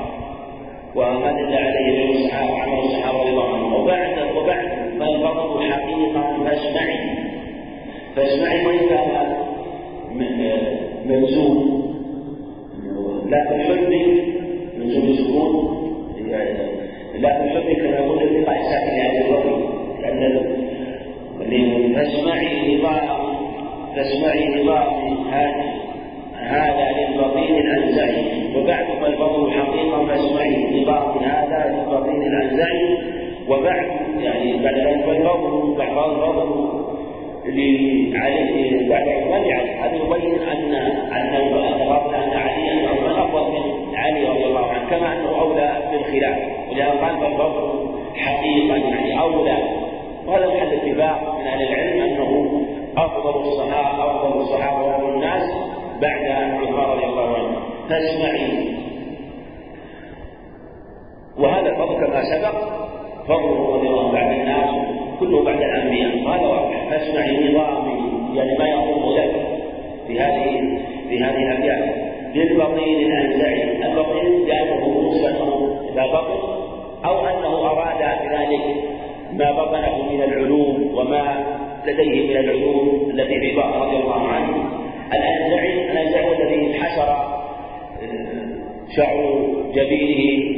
وما 0.95 1.31
دل 1.45 1.55
عليه 1.57 2.05
من 2.05 2.15
الصحابة 2.15 2.61
عمل 2.61 2.79
الصحابة 2.79 3.19
رضي 3.19 3.29
الله. 3.29 3.55
عنهم 3.55 3.73
وبعد 3.73 4.17
وبعد 4.37 4.67
فالفضل 4.99 5.71
حقيقة 5.71 6.43
فاسمعي 6.45 6.99
فاسمعي 8.15 8.65
وإن 8.65 8.79
كان 8.89 9.35
منسوب 11.05 11.85
لكن 13.25 13.61
حبك 13.61 13.93
منسوب 14.79 15.03
السكون 15.03 15.75
لكن 17.15 17.49
حبك 17.49 17.77
كما 17.77 17.95
يقول 17.95 18.23
التقاء 18.23 18.59
الساكن 18.59 18.97
يعني 18.97 19.21
الرجل 19.21 19.57
لأن 20.01 21.93
فاسمعي 21.95 22.77
نظام 22.77 23.35
فاسمعي 23.95 24.61
نظام 24.61 24.87
هذا 26.39 26.85
للبطين 26.97 27.55
الأنزعي. 27.57 28.34
وبعد 28.57 28.85
فالفضل 29.01 29.51
حقيقة 29.51 30.05
فاسمعي 30.05 30.81
نظام 30.81 31.17
هذا 31.19 31.75
للبطين 31.75 32.21
الأنزعي 32.21 32.97
وبعد 33.49 33.87
يعني 34.19 34.63
بعد 34.63 34.75
ذلك 34.75 35.05
فالفضل 35.05 35.75
بعد 35.77 35.89
الفضل 35.89 36.85
لعلي 37.45 38.89
بعد 38.89 39.07
عثمان 39.07 39.43
هذا 39.79 39.95
يبين 39.95 40.39
ان 40.39 40.75
أنه 41.15 41.69
اتفقنا 41.69 42.23
أن 42.23 42.29
علي 42.29 42.85
افضل 43.25 43.51
من 43.51 43.95
علي 43.95 44.29
رضي 44.29 44.45
الله 44.45 44.65
عنه 44.65 44.89
كما 44.89 45.13
أنه 45.13 45.41
أولى 45.41 45.77
بالخلاف. 45.91 46.37
ولهذا 46.71 46.91
قال 46.91 47.17
فالفضل 47.19 47.89
حقيقة 48.15 48.75
يعني 48.75 49.19
أولى. 49.19 49.57
وهذا 50.27 50.47
محل 50.47 50.73
اتفاق 50.73 51.35
من 51.39 51.47
أهل 51.47 51.61
العلم 51.61 52.01
أنه 52.01 52.61
أفضل 52.97 53.39
الصحابه 53.41 54.11
أفضل 54.11 54.39
الصحابة 54.41 54.83
وأفضل 54.85 55.09
الناس 55.09 55.53
بعد 56.01 56.25
عمر 56.27 56.95
رضي 56.95 57.05
الله 57.05 57.35
عنه. 57.35 57.44
تسمعي. 57.89 58.75
وهذا 61.39 61.69
الفضل 61.69 61.95
كما 61.95 62.23
سبق 62.23 62.55
فضله 63.27 63.75
رضي 63.75 63.87
الله 63.87 64.11
بعد 64.11 64.31
الناس 64.31 64.69
كله 65.19 65.43
بعد 65.43 65.61
الأنبياء. 65.61 66.23
وهذا 66.25 66.47
واقع 66.47 66.89
فاسمعي 66.89 67.51
نظامي 67.51 67.97
يعني 68.35 68.57
ما 68.57 68.67
يقوم 68.67 69.15
لك 69.15 69.31
في 70.07 70.19
هذه 70.19 70.79
في 71.09 71.23
هذه 71.23 71.51
الأبيات. 71.51 72.15
للبطين 72.35 73.11
الانزعي 73.11 73.85
البطين 73.85 74.47
لأنه 74.47 75.09
نسبته 75.09 75.77
إلى 75.93 76.07
بطن 76.13 76.39
أو 77.05 77.19
أنه 77.19 77.65
أراد 77.71 77.97
بذلك 77.97 78.61
ما 79.33 79.51
بطنه 79.51 80.03
من 80.11 80.21
العلوم 80.23 80.95
وما 80.95 81.45
لديه 81.85 82.29
من 82.29 82.37
العلوم 82.37 83.09
التي 83.09 83.39
في 83.39 83.59
رضي 83.59 83.97
الله 83.97 84.27
عنه. 84.27 84.69
الأنزعي 85.13 85.91
الأنزعي 85.91 86.43
الذي 86.43 86.79
حشر 86.79 87.34
شعر 88.95 89.71
جبينه 89.75 90.54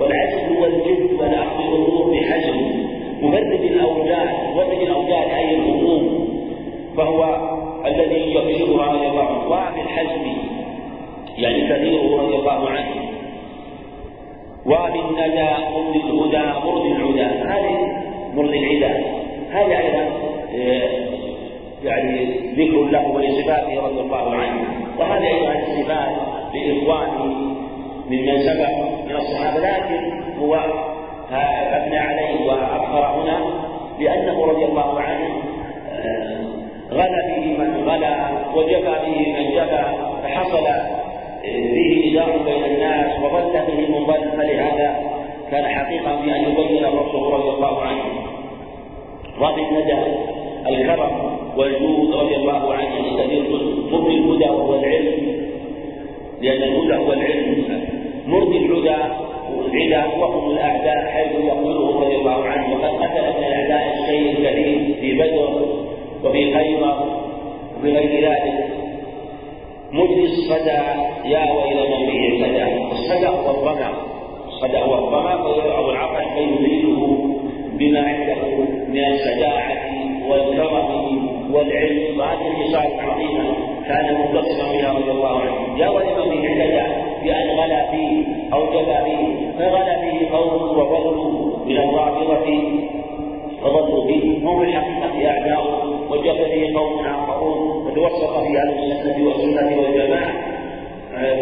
والعزم 0.00 0.56
هو 0.56 0.64
الجد 0.64 1.20
والأخذ 1.20 1.58
الأمور 1.58 2.10
بحزم 2.12 2.56
مفرد 3.22 3.60
الأوجاع 3.62 4.24
مفرد 4.50 4.82
الأوجاع 4.82 5.38
أي 5.38 5.54
الهموم 5.54 6.28
فهو 6.96 7.50
الذي 7.86 8.34
يغفرها 8.34 8.92
رضي 8.92 9.06
الله 9.06 9.22
عنه. 9.22 9.48
وفي 9.48 9.80
الحزم 9.80 10.22
يعني 11.38 11.68
كثيره 11.68 12.22
رضي 12.22 12.34
الله 12.34 12.70
عنه. 12.70 13.10
وبالندى 14.66 15.50
مرد 15.74 15.96
الهدى 15.96 16.66
مرد 16.66 16.86
العدى. 16.86 17.22
هذه 17.22 18.02
مرد 18.34 18.54
العدى. 18.54 19.04
هذه 19.50 19.78
أيضا 19.78 20.06
آه، 20.54 20.90
يعني 21.84 22.26
ذكر 22.56 22.84
له 22.84 23.08
ولصفاته 23.08 23.80
رضي 23.80 24.00
الله 24.00 24.34
عنه. 24.34 24.60
وهذا 24.98 25.26
أيضا 25.26 25.54
صفات 25.66 26.10
لإخوانه 26.54 27.24
ممن 28.10 28.38
سبق 28.38 28.79
من 29.60 29.66
الصحابة 29.66 29.88
لكن 29.88 30.38
هو 30.38 30.54
أثنى 31.72 31.98
عليه 31.98 32.46
وأظهر 32.46 33.20
هنا 33.22 33.40
لأنه 34.00 34.44
رضي 34.44 34.64
الله 34.64 35.00
عنه 35.00 35.42
آه، 35.92 36.40
غلا 36.90 37.26
به 37.26 37.56
من 37.58 37.88
غلا 37.88 38.16
وجفى 38.54 38.94
به 39.06 39.32
من 39.38 39.50
جفى 39.50 39.84
فحصل 40.22 40.66
فيه 41.42 42.20
إدار 42.20 42.38
بين 42.38 42.64
الناس 42.64 43.12
وضل 43.22 43.52
به 43.52 43.98
من 43.98 44.06
ضل 44.06 44.30
فلهذا 44.36 45.20
كان 45.50 45.64
حقيقة 45.64 46.22
في 46.22 46.36
أن 46.36 46.42
يبين 46.42 46.84
الرسول 46.84 47.32
رضي 47.32 47.50
الله 47.50 47.82
عنه. 47.82 48.04
رضي 49.40 49.62
الندى 49.62 49.94
الكرم 50.68 51.38
والجود 51.56 52.14
رضي 52.14 52.36
الله 52.36 52.74
عنه 52.74 53.22
كثير 53.22 53.42
مرضي 53.92 54.14
الهدى 54.14 54.50
وهو 54.50 54.74
العلم 54.74 55.40
لأن 56.42 56.62
الهدى 56.62 56.94
هو 56.94 57.12
العلم. 57.12 57.80
مرضي 58.26 58.58
الهدى 58.58 59.29
العدا 59.58 60.18
وهم 60.18 60.50
الأعداء 60.50 61.10
حيث 61.12 61.32
يقتلهم 61.32 61.98
رضي 61.98 62.16
الله 62.16 62.44
عنه 62.44 62.74
وقد 62.74 62.84
قتل 62.84 63.38
من 63.38 63.44
الأعداء 63.44 63.98
الشيء 63.98 64.30
الكثير 64.30 64.94
في 65.00 65.14
بدر 65.14 65.62
وفي 66.24 66.54
خيبر 66.54 67.04
وفي 67.78 68.26
ذلك. 68.26 68.64
مجري 69.92 70.24
الصدى 70.24 70.80
يا 71.24 71.52
ويل 71.52 71.76
من 71.90 72.06
به 72.06 72.28
الصدى 72.28 72.64
الصدى 72.92 73.28
هو 73.28 73.50
الظمأ 73.50 73.90
الصدى 74.48 74.78
هو 74.78 74.94
الظمأ 74.94 75.36
فيضع 75.36 75.90
العقل 75.90 76.24
فيزيله 76.34 77.18
بما 77.72 78.00
عنده 78.00 78.42
من 78.88 79.04
الشجاعة 79.04 79.72
والكرم 80.28 80.90
والعلم. 81.52 82.20
وهذه 82.20 82.46
الخصال 82.46 83.00
عظيمة 83.00 83.44
كان 83.88 84.14
متصلا 84.14 84.72
بها 84.72 84.92
رضي 84.92 85.10
الله 85.10 85.40
عنه. 85.40 85.78
يا 85.78 85.88
ولد 85.88 86.16
به 86.16 86.48
اهتدى 86.48 87.09
بأن 87.24 87.48
غلا 87.58 87.90
فيه 87.90 88.24
أو 88.52 88.64
جبى 88.66 88.96
فيه. 89.04 89.52
فغلا 89.58 90.00
فيه 90.00 90.30
قوم 90.30 90.78
وظلوا 90.78 91.56
من 91.66 91.78
الظاهرة 91.78 92.46
فضلوا 93.62 94.06
فيه. 94.06 94.48
هم 94.48 94.62
الحقيقة 94.62 95.30
أعداء. 95.30 95.86
وجب 96.10 96.36
به 96.36 96.78
قوم 96.78 97.04
آخرون. 97.04 97.86
وتوسط 97.86 98.38
في 98.38 98.58
أهل 98.58 98.92
السنة 98.92 99.26
والسنة 99.26 99.82
والجماعة. 99.82 100.32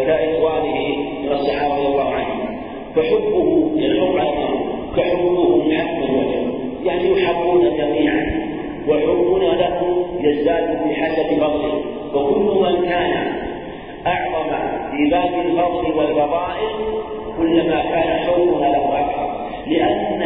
كإخوانه 0.07 0.97
من 1.23 1.31
الصحابة 1.31 1.75
رضي 1.75 1.87
الله 1.87 2.09
عنهم 2.09 2.59
فحبه 2.95 3.71
يحب 3.75 4.17
عنهم 4.17 4.59
كحبهم 4.97 5.71
حق 5.71 6.03
وجه 6.03 6.39
يعني 6.85 7.11
يحبون 7.11 7.77
جميعا. 7.77 8.49
وحبنا 8.87 9.45
له 9.45 10.05
يزداد 10.21 10.87
بحسب 10.89 11.39
فضله 11.39 11.81
وكل 12.15 12.61
من 12.61 12.89
كان 12.89 13.28
أعظم 14.99 15.03
في 15.03 15.09
باب 15.09 15.45
الفضل 15.45 15.97
والفضائل 15.97 16.69
كلما 17.37 17.81
كان 17.81 18.19
حبنا 18.19 18.65
له 18.65 18.99
أكثر 18.99 19.47
لأن 19.67 20.21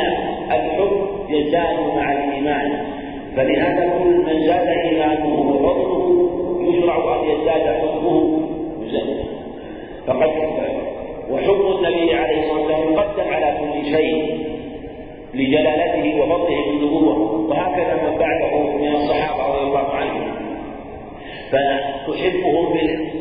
الحب 0.52 1.08
يزداد 1.30 1.96
مع 1.96 2.12
الإيمان. 2.12 2.86
فلهذا 3.36 3.94
كل 4.00 4.10
من 4.10 4.46
زاد 4.46 4.68
إيمانه 4.68 5.40
وفضله 5.40 6.30
يشرع 6.62 7.16
أن 7.16 7.30
يزداد 7.30 7.82
حبه 7.82 8.40
فقد 10.08 10.30
وحب 11.32 11.76
النبي 11.76 12.14
عليه 12.14 12.40
الصلاة 12.44 12.60
والسلام 12.60 12.94
يقدم 12.94 13.34
على 13.34 13.58
كل 13.60 13.86
شيء 13.96 14.40
لجلالته 15.34 16.22
وفضله 16.22 16.66
بالنبوة 16.70 17.46
وهكذا 17.50 18.10
من 18.10 18.18
بعده 18.18 18.60
من 18.78 18.96
الصحابة 18.96 19.54
رضي 19.54 19.68
الله 19.68 19.90
عنهم. 19.90 20.32
فتحبهم 21.52 22.74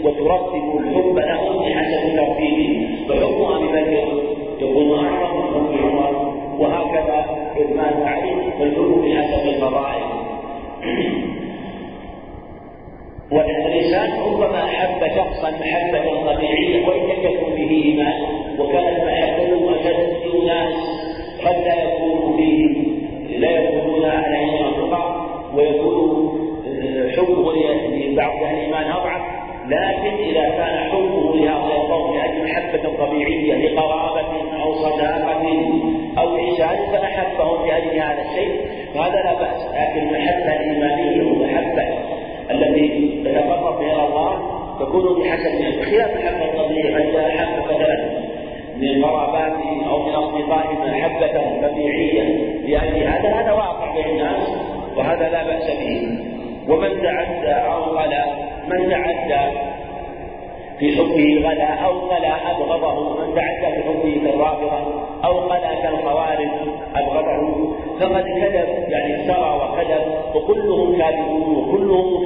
وترتب 0.04 0.78
الحب 0.78 1.18
لهم 1.18 1.62
بحسب 1.62 2.16
ترتيبه 2.16 2.88
فحب 3.08 3.38
ابي 3.42 3.66
بكر 3.66 4.22
يكون 4.60 4.98
أعظم 4.98 5.36
من 5.36 5.42
حب 5.54 5.70
عمر 5.86 6.32
وهكذا 6.58 7.26
عثمان 7.56 8.02
وعلي 8.02 8.52
فالحب 8.58 9.02
بحسب 9.04 9.48
الفضائل. 9.48 10.02
والإنسان 13.32 14.10
ربما 14.26 14.64
أحب 14.64 15.00
شخصا 15.16 15.50
محبة 15.50 16.32
طبيعية 16.32 16.88
وإن 16.88 17.00
لم 17.00 17.22
يكن 17.22 17.54
به 17.54 17.70
إيمان 17.70 18.31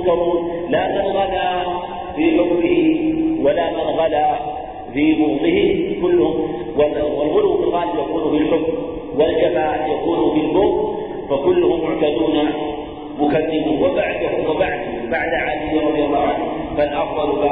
مفترون 0.06 0.70
لا 0.70 0.88
من 0.88 1.16
غلا 1.16 1.62
في 2.16 2.38
حبه 2.38 3.12
ولا 3.42 3.70
من 3.70 3.80
غلا 3.98 4.38
في 4.92 5.14
بغضه 5.14 5.58
كلهم. 6.02 6.34
والغلو 6.76 7.56
في 7.56 7.64
الغالب 7.64 7.94
يكون 7.98 8.30
في 8.30 8.36
الحب 8.36 8.66
والجفاء 9.18 9.90
يكون 9.94 10.30
في 10.34 10.46
البغض 10.46 10.96
فكلهم 11.30 11.80
معتدون 11.84 12.48
مكذبون. 13.20 13.78
وبعده 13.82 14.50
وبعد 14.50 14.80
بعد 15.10 15.34
علي 15.34 15.78
رضي 15.78 16.04
الله 16.04 16.18
عنه 16.18 16.44
فالأفضل 16.76 17.45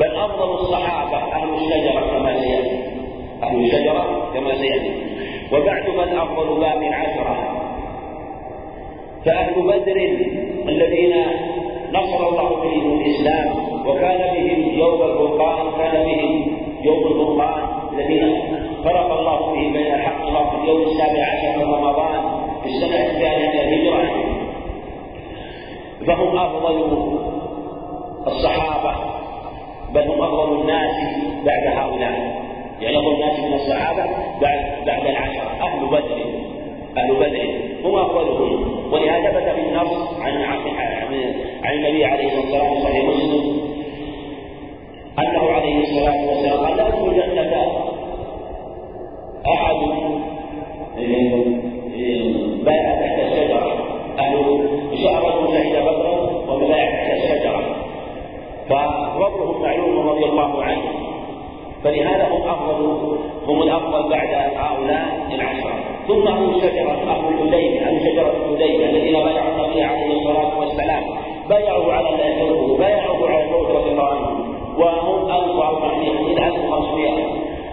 بل 0.00 0.16
أفضل 0.16 0.54
الصحابة 0.54 1.16
أهل 1.16 1.54
الشجرة 1.54 2.00
كما 2.00 2.40
سيأتي 2.40 2.78
أهل 3.42 3.64
الشجرة 3.64 4.30
كما 4.34 4.54
سيأتي 4.54 4.92
وبعد 5.52 5.88
من 5.88 6.18
أفضل 6.18 6.60
باب 6.60 6.84
عشرة. 6.84 7.36
فأهل 9.26 9.62
بدر 9.62 9.96
الذين 10.68 11.14
نصر 11.92 12.28
الله 12.28 12.48
بهم 12.62 13.00
الإسلام 13.00 13.46
وكان 13.86 14.34
بهم 14.34 14.78
يوم 14.78 15.02
الفرقان 15.02 15.66
كان 15.78 16.04
بهم 16.04 16.58
يوم 16.82 17.06
الفرقان 17.06 17.62
الذين 17.92 18.40
فرق 18.84 19.12
الله 19.18 19.52
به 19.52 19.72
بين 19.72 19.94
الحق 19.94 20.24
والباطل. 20.24 20.62
اليوم 20.62 20.82
السابع 20.82 21.24
عشر 21.24 21.66
من 21.66 21.74
رمضان 21.74 22.20
في 22.62 22.68
السنة 22.68 23.06
الثانية 23.06 23.48
من 23.48 23.60
الهجرة. 23.60 24.10
فهم 26.06 26.38
أفضل 26.38 27.08
الصحابة. 28.26 29.07
بل 29.94 30.08
هم 30.10 30.22
أفضل 30.22 30.60
الناس 30.60 30.96
بعد 31.44 31.66
هؤلاء. 31.66 32.48
يعني 32.80 32.98
أفضل 32.98 33.14
الناس 33.14 33.38
من 33.38 33.54
الصحابة 33.54 34.04
بعد 34.40 34.84
بعد 34.86 35.06
العشرة. 35.06 35.50
أهل 35.60 35.86
بدر 35.86 36.24
أهل 36.96 37.14
بدر 37.14 37.48
هم 37.84 37.96
أفضلهم 37.96 38.92
ولهذا 38.92 39.30
ثبت 39.30 39.54
في 39.54 39.60
النص 39.60 40.20
عن 40.20 40.42
عن 41.64 41.74
النبي 41.74 42.04
عليه 42.04 42.38
الصلاة 42.38 42.70
والسلام 42.70 42.82
صحيح 42.82 43.04
مسلم. 43.04 43.58
أنه 45.18 45.50
عليه 45.50 45.82
الصلاة 45.82 46.28
والسلام 46.28 46.66
قال 46.66 46.76
لا 46.76 46.88
يدخل 46.88 47.08
أحد 49.46 49.76
ففضلهم 59.18 59.62
معلوم 59.62 60.08
رضي 60.08 60.24
الله 60.24 60.62
عنه 60.62 60.82
فلهذا 61.84 62.28
هم 62.28 62.42
أفضل 62.48 63.16
هم 63.48 63.62
الأفضل 63.62 64.08
بعد 64.10 64.28
هؤلاء 64.56 65.28
العشرة. 65.34 65.74
ثم 66.08 66.28
أهل 66.28 66.44
الشجرة 66.54 66.90
أهل 66.92 67.24
الحديبية 67.28 67.80
أهل 67.86 68.00
شجرة 68.00 68.32
الحديبية 68.36 68.86
الذين 68.90 69.12
بايعوا 69.12 69.64
النبي 69.64 69.82
عليه 69.82 70.12
الصلاة 70.18 70.58
والسلام. 70.58 71.02
بايعوا 71.48 71.92
على 71.92 72.08
الحرب 72.08 72.78
بايعوا 72.78 73.28
على 73.28 73.44
الموت 73.44 73.70
رضي 73.70 73.90
الله 73.90 74.04
عنه 74.04 74.28
وهم 74.78 75.30
1400 75.30 76.10
إلى 76.10 76.46
1500 76.46 77.08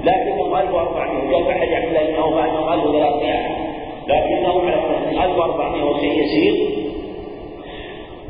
لكنهم 0.03 0.55
1400 0.55 1.29
جاء 1.31 1.51
أحد 1.51 1.67
يحمل 1.67 1.97
أنهم 1.97 2.37
أنهم 2.37 2.73
1300 2.73 3.65
لكنهم 4.07 4.67
1400 5.23 5.83
وشيء 5.83 6.23
يسير 6.23 6.55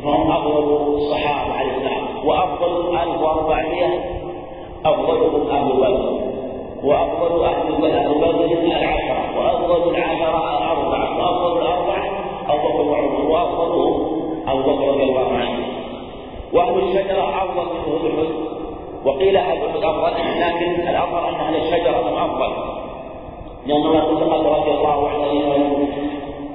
فهم 0.04 0.32
أفضل 0.32 0.94
الصحابة 0.96 1.54
على 1.54 1.68
الإسلام 1.72 2.05
وأفضل 2.26 2.98
1400 2.98 4.16
أفضلهم 4.86 5.50
أهل 5.50 5.74
بدر 5.74 6.26
وأفضل 6.84 7.44
أهل 7.44 7.74
بدر 7.78 8.46
العشرة 8.64 9.40
وأفضل 9.40 9.90
العشرة 9.90 10.58
الأربعة 10.58 11.18
وأفضل 11.18 11.62
الأربعة 11.62 12.06
أبو 12.50 12.68
بكر 12.68 12.92
وعمر 12.92 13.32
وأفضلهم 13.32 14.22
أبو 14.48 14.62
بكر 14.62 14.88
رضي 14.88 15.04
الله 15.04 15.28
عنه. 15.28 15.66
وأهل 16.54 16.80
الشجرة 16.80 17.44
أفضل 17.44 17.64
من 17.64 17.94
أهل 17.94 18.06
الحزن 18.06 18.34
وقيل 19.06 19.38
أهل 19.38 19.58
الحزن 19.58 19.84
أفضل 19.84 20.12
لكن 20.40 20.90
الأفضل 20.90 21.28
أن 21.28 21.36
أهل 21.36 21.56
الشجرة 21.56 22.10
هم 22.10 22.18
أفضل. 22.18 22.54
لأن 23.66 23.82
الله 23.82 24.00
تقدم 24.00 24.48
رضي 24.48 24.72
الله 24.72 25.10
عنه 25.10 25.88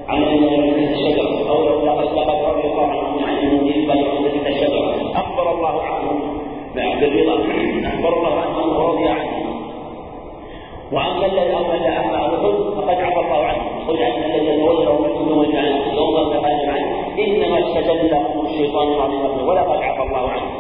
عن 0.09 0.23
الشجرة 0.23 1.51
أو 1.51 1.65
لقد 1.87 2.19
لقد 2.19 2.45
رضي 2.45 2.69
الله 2.69 2.87
عنه 2.87 3.27
عن 3.27 3.39
المؤمنين 3.39 3.89
بل 3.89 4.47
الشجرة. 4.47 5.00
الله 5.61 5.83
عنهم 5.83 6.41
بالرضا 6.75 7.35
أخبر 7.85 8.17
الله 8.17 8.41
عنهم 8.41 8.77
ورضي 8.77 9.09
عنهم 9.09 9.51
واما 10.93 11.27
الذي 11.27 11.53
اما 11.57 11.77
أما 11.77 12.17
احد 12.17 12.31
فقد 12.77 12.99
عفى 13.01 13.21
الله 13.21 13.45
عنه. 13.45 13.63
قل 13.89 13.97
ان 13.97 14.23
الذين 14.25 14.61
تولوا 14.61 15.01
منكم 15.01 15.29
يوم 15.29 15.45
يوم 15.97 16.17
التقال 16.17 16.71
عنه. 16.71 16.89
إنما 17.19 17.59
استدل 17.59 18.17
الشيطان 18.47 18.89
العظيم 18.89 19.49
ولقد 19.49 19.83
عفى 19.83 20.03
الله 20.03 20.29
عنه. 20.29 20.51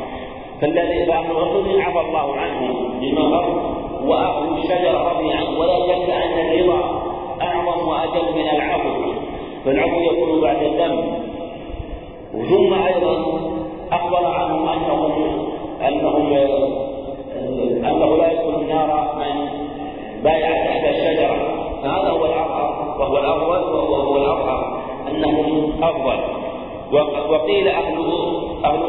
فالذي 0.60 1.06
فاهل 1.06 1.30
الرسول 1.30 1.80
عفى 1.80 2.00
الله 2.00 2.36
عنه 2.36 2.74
للمغر 3.00 3.74
واهل 4.04 4.58
الشجره 4.58 5.12
رضي 5.12 5.32
عنه 5.32 5.60
ولا 5.60 5.78
شك 5.86 6.10
أن 6.10 6.38
الرضا 6.46 7.02
أعظم 7.42 7.88
وأجل 7.88 8.34
من 8.36 8.48
العفو. 8.48 8.90
فالعفو 9.64 10.00
يكون 10.00 10.40
بعد 10.40 10.62
الذنب 10.62 11.30
ثم 12.32 12.74
أيضا 12.74 13.49
أخبر 13.92 14.26
عنهم 14.26 14.68
انهم 14.68 15.12
انهم 15.88 16.32
أنه 17.84 18.16
لا 18.16 18.32
يدخل 18.32 18.60
النار 18.60 19.14
من 19.18 19.48
بايع 20.24 20.64
تحت 20.64 20.84
الشجرة. 20.84 21.36
فهذا 21.82 22.10
هو 22.10 22.24
الأظهر 22.24 22.96
وهو 22.98 23.18
الأفضل 23.18 23.64
وهو 23.74 24.16
الأظهر 24.16 24.82
أنهم 25.10 25.72
أفضل. 25.82 26.20
وقيل 27.30 27.68
أهل 27.68 27.94
أهل 28.64 28.80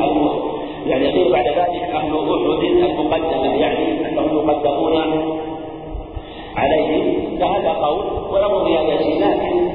أحد 0.00 0.30
يعني 0.86 1.06
قيل 1.12 1.32
بعد 1.32 1.46
ذلك 1.46 1.82
أهل 1.94 2.14
أحد 2.14 2.64
المقدمة. 2.64 3.54
يعني 3.54 4.08
أنهم 4.08 4.36
يقدمون 4.36 4.96
عليهم. 6.56 7.38
فهذا 7.40 7.72
قول 7.72 8.04
وله 8.32 8.64
زيادة 8.64 8.94
لكن 8.94 9.70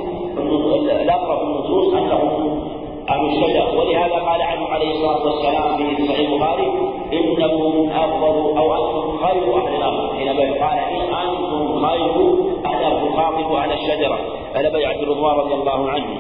الأقرب 1.02 1.42
النصوص 1.42 1.94
أنهم 1.94 2.71
أهل 3.12 3.26
الشجر 3.26 3.80
ولهذا 3.80 4.16
قال 4.16 4.42
عنه 4.42 4.68
عليه 4.68 4.92
الصلاة 4.92 5.26
والسلام 5.26 5.78
في 5.78 6.08
صحيح 6.08 6.30
البخاري 6.30 6.68
إنكم 7.14 7.90
أفضل 7.92 8.58
أو 8.58 8.74
أنتم 8.74 9.18
خير 9.18 9.58
أهل 9.58 9.76
الأرض. 9.76 10.10
حينما 10.18 10.66
قال 10.66 10.80
إن 10.80 11.14
أنتم 11.28 11.86
خير 11.86 12.12
أهل 12.66 12.84
الأرض 13.08 13.56
على 13.56 13.74
الشجرة. 13.74 14.18
على 14.56 14.70
بيعة 14.70 15.02
رضوان 15.02 15.36
رضي 15.36 15.54
الله 15.54 15.90
عنه. 15.90 16.18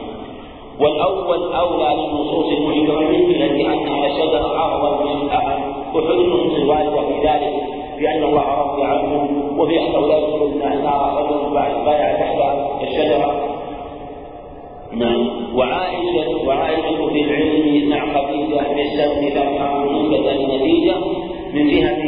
والأول 0.79 1.53
أولى 1.53 1.95
للنصوص 2.01 2.45
المحكمة 2.57 3.09
التي 3.09 3.67
أن 3.67 4.05
الشجرة 4.05 4.65
أفضل 4.65 5.05
من 5.05 5.29
أهل 5.29 5.59
أحد 5.95 6.19
النصوص. 6.19 6.55
الواردة 6.55 7.01
في 7.01 7.27
ذلك 7.27 7.53
بأن 7.99 8.23
الله 8.23 8.45
رضي 8.61 8.83
عنهم 8.83 9.59
وفي 9.59 9.79
أنه 9.79 10.07
لا 10.07 10.17
يدخل 10.17 10.45
النار 10.45 11.23
رجل 11.23 11.53
بعد 11.53 11.85
بايع 11.85 12.13
تحت 12.13 12.37
الشجرة. 12.81 13.51
نعم. 14.91 15.40
وعائشة 15.55 16.47
وعائشة 16.47 17.07
في 17.13 17.21
العلم 17.21 17.89
مع 17.89 17.99
خديجة 18.13 18.73
في 18.73 18.81
السبب 18.81 19.29
ترفع 19.29 19.83
نسبة 19.85 20.31
النتيجة 20.31 20.95
من 21.53 21.67
جهة 21.67 22.01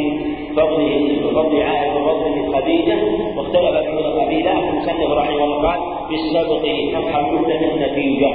فضله 0.56 1.26
وفضل 1.26 1.62
عائشة 1.62 1.96
وفضل 2.06 2.54
خديجة 2.54 2.96
واختلف 3.36 3.76
في 3.76 4.00
القبيلة 4.00 4.52
المصنف 4.58 5.10
رحمه 5.10 5.44
الله 5.44 5.72
قال 6.08 6.14
السبق 6.14 6.62
تفهم 6.92 7.34
نسبة 7.38 7.74
النتيجة 7.74 8.30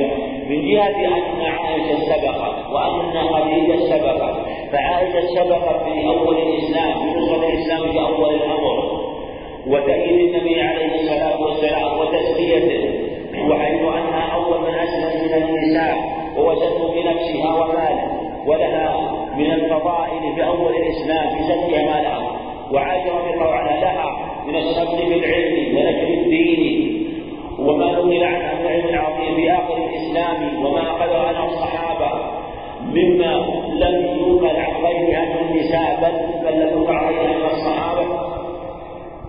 من 0.49 0.71
جهة 0.71 1.07
أن 1.07 1.41
عائشة 1.41 1.99
سبقت 2.05 2.71
وأن 2.73 3.21
خديجة 3.33 3.79
سبقت 3.79 4.35
فعائشة 4.71 5.27
سبقت 5.35 5.83
في 5.83 6.07
أول 6.07 6.37
الإسلام 6.37 6.93
في 6.99 7.19
نصرة 7.19 7.47
الإسلام 7.49 7.91
في 7.91 7.99
أول 7.99 8.33
الأمر. 8.35 8.99
وتأييد 9.67 10.35
النبي 10.35 10.61
عليه 10.61 10.95
الصلاة 10.95 11.41
والسلام 11.41 11.99
وتزكيته 11.99 13.08
وحيث 13.47 13.81
أنها 13.81 14.33
أول 14.35 14.61
من 14.61 14.75
أسلم 14.75 15.23
من 15.23 15.43
النساء 15.43 15.95
ووجدت 16.37 16.81
بنفسها 16.95 17.53
وماله 17.53 18.19
ولها 18.45 19.11
من 19.37 19.51
الفضائل 19.51 20.35
في 20.35 20.45
أول 20.45 20.75
الإسلام 20.75 21.29
في 21.29 21.43
سد 21.43 21.71
مالها 21.71 22.31
وعائشة 22.71 23.17
رضي 23.19 23.33
الله 23.33 23.55
عنها 23.55 23.81
لها 23.81 24.19
من 24.47 24.55
السبب 24.55 24.97
بالعلم 25.09 25.77
ونشر 25.77 26.07
الدين 26.07 26.95
وما 27.59 27.85
نقل 27.91 28.23
عنها 28.23 28.53
من 28.53 28.65
العلم 28.65 28.89
العظيم 28.89 29.35
في 29.35 29.51
آخر 29.51 29.77
الإسلام 29.77 30.65
وما 30.65 30.81
أخذ 30.81 31.15
عنها 31.15 31.45
الصحابة 31.45 32.11
مما 32.85 33.33
لم 33.73 34.17
ينقل 34.17 34.55
عن 34.59 34.83
غيرها 34.83 35.25
من 35.25 35.49
النساء 35.49 35.99
بل 36.01 36.43
بل 36.49 36.59
لم 36.59 36.77
ينقل 36.77 36.93
عن 36.95 37.13
من 37.13 37.45
الصحابة 37.51 38.05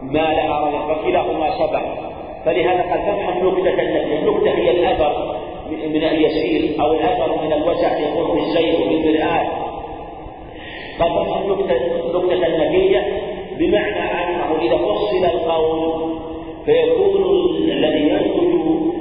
ما 0.03 0.33
لها 0.33 0.61
رجل 0.61 0.95
فكلاهما 0.95 1.51
سبق 1.51 2.10
فلهذا 2.45 2.83
قال 2.83 3.03
فافهم 3.03 3.49
نكتة 3.49 3.83
التي 3.83 4.19
النكتة 4.19 4.51
هي 4.51 4.71
الأثر 4.71 5.37
من 5.71 6.05
اليسير 6.05 6.81
أو 6.81 6.93
الأثر 6.93 7.45
من 7.45 7.53
الوسع 7.53 7.99
يكون 7.99 8.39
في 8.39 8.47
السير 8.47 8.75
وفي 8.75 8.95
المرآة 8.95 9.47
قال 11.01 11.43
النكتة 11.43 12.47
النتيجة 12.47 13.03
بمعنى 13.59 14.01
أنه 14.01 14.59
إذا 14.63 14.77
فصل 14.77 15.25
القول 15.25 16.11
فيكون 16.65 17.25
الذي 17.71 18.09
ينتج 18.09 18.51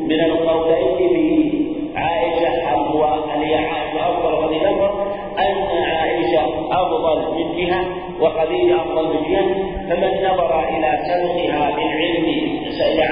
من 0.06 0.20
القولين 0.22 1.70
بعائشة 1.96 2.72
هو 2.74 3.04
هي 3.04 3.56
عائشة 3.56 4.10
أفضل 4.10 4.50
من 4.52 4.62
الأمر 4.62 5.08
أن 5.40 5.84
عائشة 5.84 6.44
أفضل 6.72 7.36
من 7.36 7.58
جهة 7.58 7.86
وخديجة 8.22 8.76
أفضل 8.76 9.08
من 9.08 9.32
جهة 9.32 9.46
فمن 9.90 10.24
نظر 10.24 10.64
إلى 10.70 11.00
سبقها 11.08 11.72
بالعلم 11.76 12.26
إلى 12.66 13.04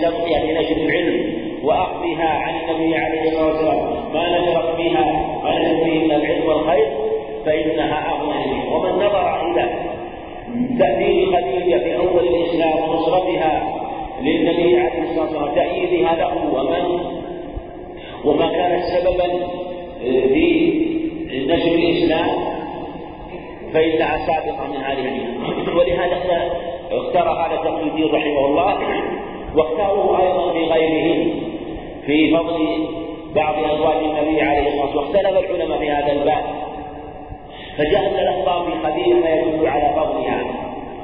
في 0.00 0.06
سبقها 0.06 0.44
لنشر 0.44 0.76
العلم 0.76 1.34
وأخذها 1.64 2.28
عن 2.28 2.54
النبي 2.60 2.96
عليه 2.96 3.22
الصلاة 3.22 3.46
والسلام. 3.46 4.12
ما 4.14 4.38
نشرت 4.38 4.76
فيها 4.76 5.04
ما 5.44 5.84
فيه 5.84 6.06
إلا 6.06 6.16
العلم 6.16 6.48
والخير 6.48 6.86
فإنها 7.46 8.10
أغنى 8.10 8.74
ومن 8.74 8.90
نظر 8.90 9.40
إلى 9.50 9.70
تأثير 10.78 11.26
خديجة 11.36 11.78
في 11.78 11.96
أول 11.96 12.28
الإسلام 12.28 12.90
ونصرتها 12.90 13.80
للنبي 14.22 14.76
عليه 14.78 15.02
الصلاة 15.02 15.22
والسلام 15.22 15.54
تأييدها 15.54 16.14
له 16.16 16.54
ومن 16.54 17.00
وما 18.24 18.48
كانت 18.50 18.84
سببا 18.84 19.28
في 20.02 20.72
نشر 21.32 21.74
الإسلام 21.74 22.28
فإنها 23.72 24.26
سابقة 24.26 24.66
من 24.66 24.76
هذه 24.76 25.20
ولهذا 25.76 26.50
اختار 26.90 27.28
هذا 27.28 27.80
الدين 27.82 28.14
رحمه 28.14 28.46
الله. 28.46 28.78
واختاروه 29.56 30.20
أيضا 30.20 30.52
في 30.52 30.64
غيره 30.64 31.34
في 32.06 32.36
فضل 32.36 32.86
بعض 33.34 33.54
أزواج 33.64 33.96
النبي 33.96 34.42
عليه 34.42 34.68
الصلاة 34.68 34.96
والسلام 34.96 35.36
واختلف 35.36 35.50
العلماء 35.50 35.78
في 35.78 35.90
هذا 35.90 36.12
الباب. 36.12 36.44
فجاء 37.78 38.22
الأخبار 38.22 38.70
في 38.70 38.86
خديجة 38.86 39.28
يدل 39.34 39.66
على 39.66 39.94
فضلها 39.96 40.44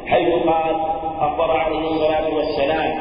حيث 0.07 0.29
قال 0.29 0.77
أخبر 1.21 1.51
عليه 1.51 1.79
الصلاة 1.79 2.35
والسلام 2.37 2.99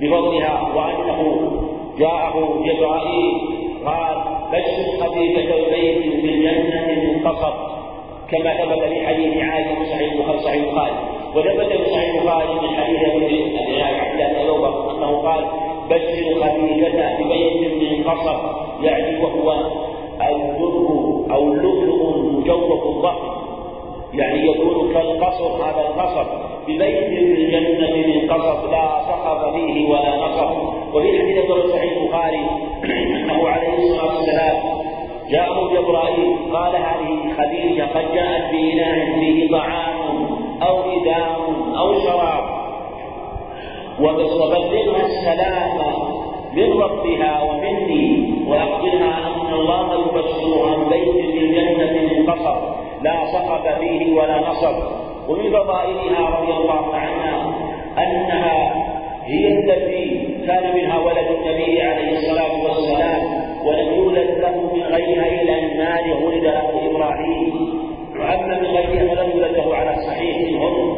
بفضلها 0.00 0.72
وأنه 0.74 1.50
جاءه 1.98 2.62
جبرائيل 2.64 3.40
قال 3.86 4.16
بشر 4.52 5.06
خديجة 5.06 5.54
ببيت 5.54 6.02
في 6.02 6.28
الجنة 6.28 6.86
من 6.86 7.28
قصب 7.28 7.54
كما 8.30 8.54
ثبت 8.54 8.88
في 8.88 9.06
حديث 9.06 9.36
عائشة 9.36 9.84
صحيح 9.84 10.40
صحيح 10.44 10.62
البخاري 10.62 11.15
وثبت 11.36 11.72
في 11.72 11.90
صحيح 11.90 12.14
البخاري 12.14 12.54
من 12.54 12.76
حديث 12.76 12.98
عبد 13.02 14.40
الله 14.50 14.90
أنه 14.90 15.16
قال 15.16 15.44
بشر 15.90 16.40
خديجة 16.40 17.16
ببيت 17.18 17.82
من 17.82 18.04
قصب 18.10 18.38
يعني 18.82 19.24
وهو 19.24 19.52
الدر 20.22 21.34
أو 21.34 21.42
اللؤلؤ 21.52 22.14
المجوف 22.16 22.86
الضخم 22.86 23.36
يعني 24.14 24.46
يكون 24.46 24.92
كالقصر 24.94 25.64
هذا 25.64 25.88
القصر 25.88 26.26
ببيت 26.68 27.04
في 27.04 27.18
الجنة 27.18 27.96
من 27.96 28.30
قصر 28.30 28.70
لا 28.70 29.00
صخب 29.02 29.52
فيه 29.52 29.88
ولا 29.88 30.16
نصب 30.16 30.50
وفي 30.94 31.18
حديث 31.18 31.70
صحيح 31.72 31.92
البخاري 31.96 32.46
أنه 32.84 33.48
عليه 33.48 33.78
الصلاة 33.78 34.16
والسلام 34.16 34.56
جاءه 35.30 35.74
جبرائيل 35.74 36.36
قال 36.52 36.76
هذه 36.76 37.34
خديجة 37.38 37.82
قد 37.82 38.14
جاءت 38.14 38.52
بإناء 38.52 39.18
فيه 39.20 39.50
طعام 39.50 39.95
أو 40.62 40.76
إدام 40.92 41.74
أو 41.78 42.00
شراب. 42.00 42.44
وبلغها 44.00 45.06
السلام 45.06 45.78
من 46.54 46.80
ربها 46.80 47.42
ومني. 47.42 48.34
وأخبرها 48.48 49.14
أن 49.26 49.54
الله 49.54 49.94
يبشرها 49.94 50.76
ببيت 50.76 51.26
في 51.26 51.38
الجنة 51.38 51.92
من 51.92 52.30
قصر 52.30 52.56
لا 53.02 53.24
صخب 53.32 53.80
فيه 53.80 54.14
ولا 54.14 54.40
نصب. 54.50 54.76
ومن 55.28 55.50
فضائلها 55.50 56.38
رضي 56.38 56.52
الله 56.52 56.94
عنها 56.94 57.54
أنها 57.98 58.86
هي 59.24 59.48
التي 59.48 60.28
كان 60.46 60.74
منها 60.74 60.98
ولد 60.98 61.26
النبي 61.38 61.82
عليه 61.82 62.18
الصلاة 62.18 62.64
والسلام. 62.64 63.22
ولم 63.66 63.94
يولد 63.94 64.30
له 64.38 64.70
من 64.74 64.82
غيرها 64.82 65.42
إلا 65.42 65.84
مال 65.84 66.24
ولد 66.24 66.44
له 66.44 66.90
إبراهيم. 66.90 67.85
وأما 68.26 68.60
من 68.60 68.66
غيرها 68.66 69.14
فلم 69.14 69.40
له 69.40 69.74
على 69.74 69.94
الصحيح 69.94 70.36
منهم 70.38 70.96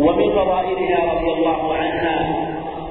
ومن 0.00 0.30
فضائلها 0.32 1.12
رضي 1.12 1.32
الله 1.32 1.74
عنها 1.74 2.46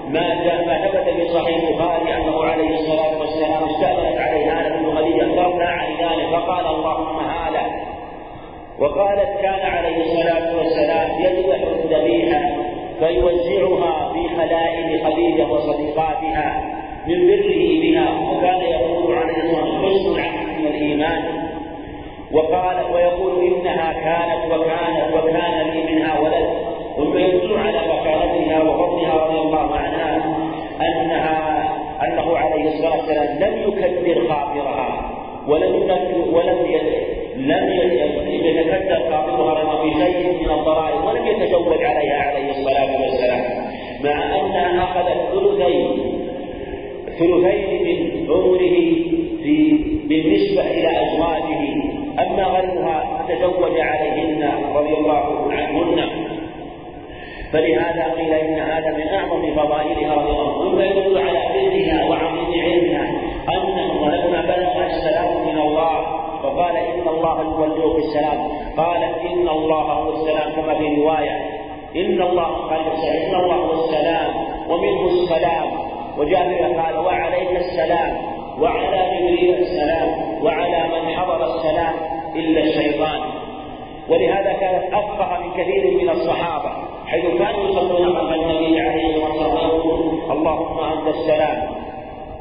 ما 0.10 0.44
جاء 0.44 0.65
ما 0.65 0.88
ثبت 0.88 1.10
في 1.15 1.28
صحيح 1.34 1.70
البخاري 1.70 2.15
أنه 2.17 2.44
عليه 2.44 2.76
الصلاة 2.76 3.20
والسلام 3.20 3.63
استأذنت 3.63 4.17
عليه 4.17 4.60
هاله 4.60 4.78
بن 4.78 4.96
خديجة 4.98 5.22
اخترنا 5.22 5.65
عن 5.65 5.91
ذلك 5.91 6.30
فقال 6.32 6.65
اللهم 6.65 7.20
هاله 7.20 7.65
وقالت 8.80 9.41
كان 9.41 9.60
عليه 9.65 9.98
الصلاة 10.04 10.58
والسلام 10.58 11.10
يذبح 11.20 11.60
الذبيحة 11.67 12.41
فيوزعها 13.00 14.13
في 14.13 14.36
خلائل 14.36 15.06
خديجة 15.06 15.48
وصديقاتها 15.48 16.63
من 17.08 17.28
بره 17.28 17.82
بها 17.82 18.10
وكان 18.32 18.62
يقول 18.62 19.17
عليه 19.17 19.38
الصلاة 19.44 19.84
والسلام 19.84 20.17
حسن 20.17 20.62
من 20.62 20.67
الإيمان 20.67 21.40
وقال 22.34 22.94
ويقول 22.94 23.46
إنها 23.46 23.94
كانت 23.94 24.54
وكانت 24.54 25.13
وكان 25.15 25.67
لي 25.74 25.94
منها 25.94 26.20
ولد. 26.20 26.48
ثم 26.98 27.17
يدل 27.17 27.58
على 27.58 27.78
مكانتها 27.78 28.63
وفضلها 28.63 29.26
رضي 29.26 29.39
الله 29.39 29.76
عنها 29.76 30.15
أنها 30.82 31.62
أنه 32.08 32.38
عليه 32.38 32.67
الصلاة 32.67 32.98
والسلام 32.98 33.39
لم 33.39 33.62
يكدر 33.67 34.28
خاطرها 34.30 35.12
ولم 35.48 35.76
ولم 36.34 36.58
لم 37.38 37.70
يتكدر 37.70 39.12
خاطرها 39.12 39.84
في 39.84 39.89
شيء 39.94 40.44
من 40.44 40.50
الضرائب 40.50 41.06
ولم 41.06 41.28
يتزوج 41.28 41.84
عليها 41.84 42.22
عليه 42.22 42.52
الصلاة 42.52 43.02
والسلام. 43.02 43.44
مع 44.04 44.36
أنها 44.39 44.84
أخذت 44.84 45.17
ثلثين 45.32 45.88
ثلثين 47.20 47.84
من 47.84 48.30
عمره 48.32 48.78
في 49.44 49.80
بالنسبة 50.10 50.62
إلى 50.62 50.89
أزواجه. 51.02 51.90
اما 52.32 52.44
غيرها 52.44 53.26
تزوج 53.28 53.80
عليهن 53.80 54.41
رضي 54.76 54.94
الله 54.94 55.52
عنهن. 55.52 56.00
فلهذا 57.52 58.13
قيل 58.17 58.34
إن 58.34 58.60
هذا 58.60 58.91
من 58.98 59.08
أعظم 59.08 59.56
فضائلها 59.56 60.13
رضي 60.15 60.32
الله 60.32 60.70
عنها 60.70 60.86
يدل 60.86 61.17
على 61.17 61.41
برها 61.54 62.10
وعظيم 62.10 62.52
علمها 62.63 63.06
أنه 63.50 64.10
لما 64.10 64.41
بلغ 64.41 64.86
السلام 64.86 65.30
من 65.48 65.58
الله 65.58 66.22
فقال 66.44 66.76
إن 66.78 67.08
الله 67.08 67.41
يبلغ 67.41 67.98
السلام. 67.98 68.39
قالت 68.78 69.17
إن 69.32 69.50
الله 69.50 69.82
هو 69.82 70.10
السلام 70.13 70.52
كما 70.56 70.74
في 70.74 70.96
رواية 71.02 71.36
إن 71.96 72.22
الله 72.22 72.50
قال 72.72 72.82
إن 73.04 73.36
الله 73.36 73.56
هو 73.56 73.74
السلام 73.84 74.30
ومنه 74.70 75.08
السلام. 75.08 75.67
وجابر 76.17 76.82
قال 76.82 76.98
وعليك 76.98 77.52
السلام 77.56 78.12
وعلى 78.62 79.00
جبريل 79.12 79.56
السلام 79.56 80.10
وعلى 80.44 80.80
من 80.94 81.15
حضر 81.17 81.56
السلام. 81.56 82.20
إلا 82.36 82.63
الشيطان. 82.63 83.20
ولهذا 84.10 84.54
كانت 84.54 84.94
أفقه 84.94 85.39
من 85.39 85.63
كثير 85.63 85.98
من 86.02 86.10
الصحابة 86.10 86.72
حيث 87.08 87.26
كانوا 87.26 87.70
يصلون 87.70 88.15
خلف 88.15 88.34
النبي 88.34 88.80
عليه 88.82 89.15
الصلاة 89.15 89.74
والسلام 89.74 90.32
اللهم 90.32 90.80
أنت 90.80 91.08
السلام 91.08 91.70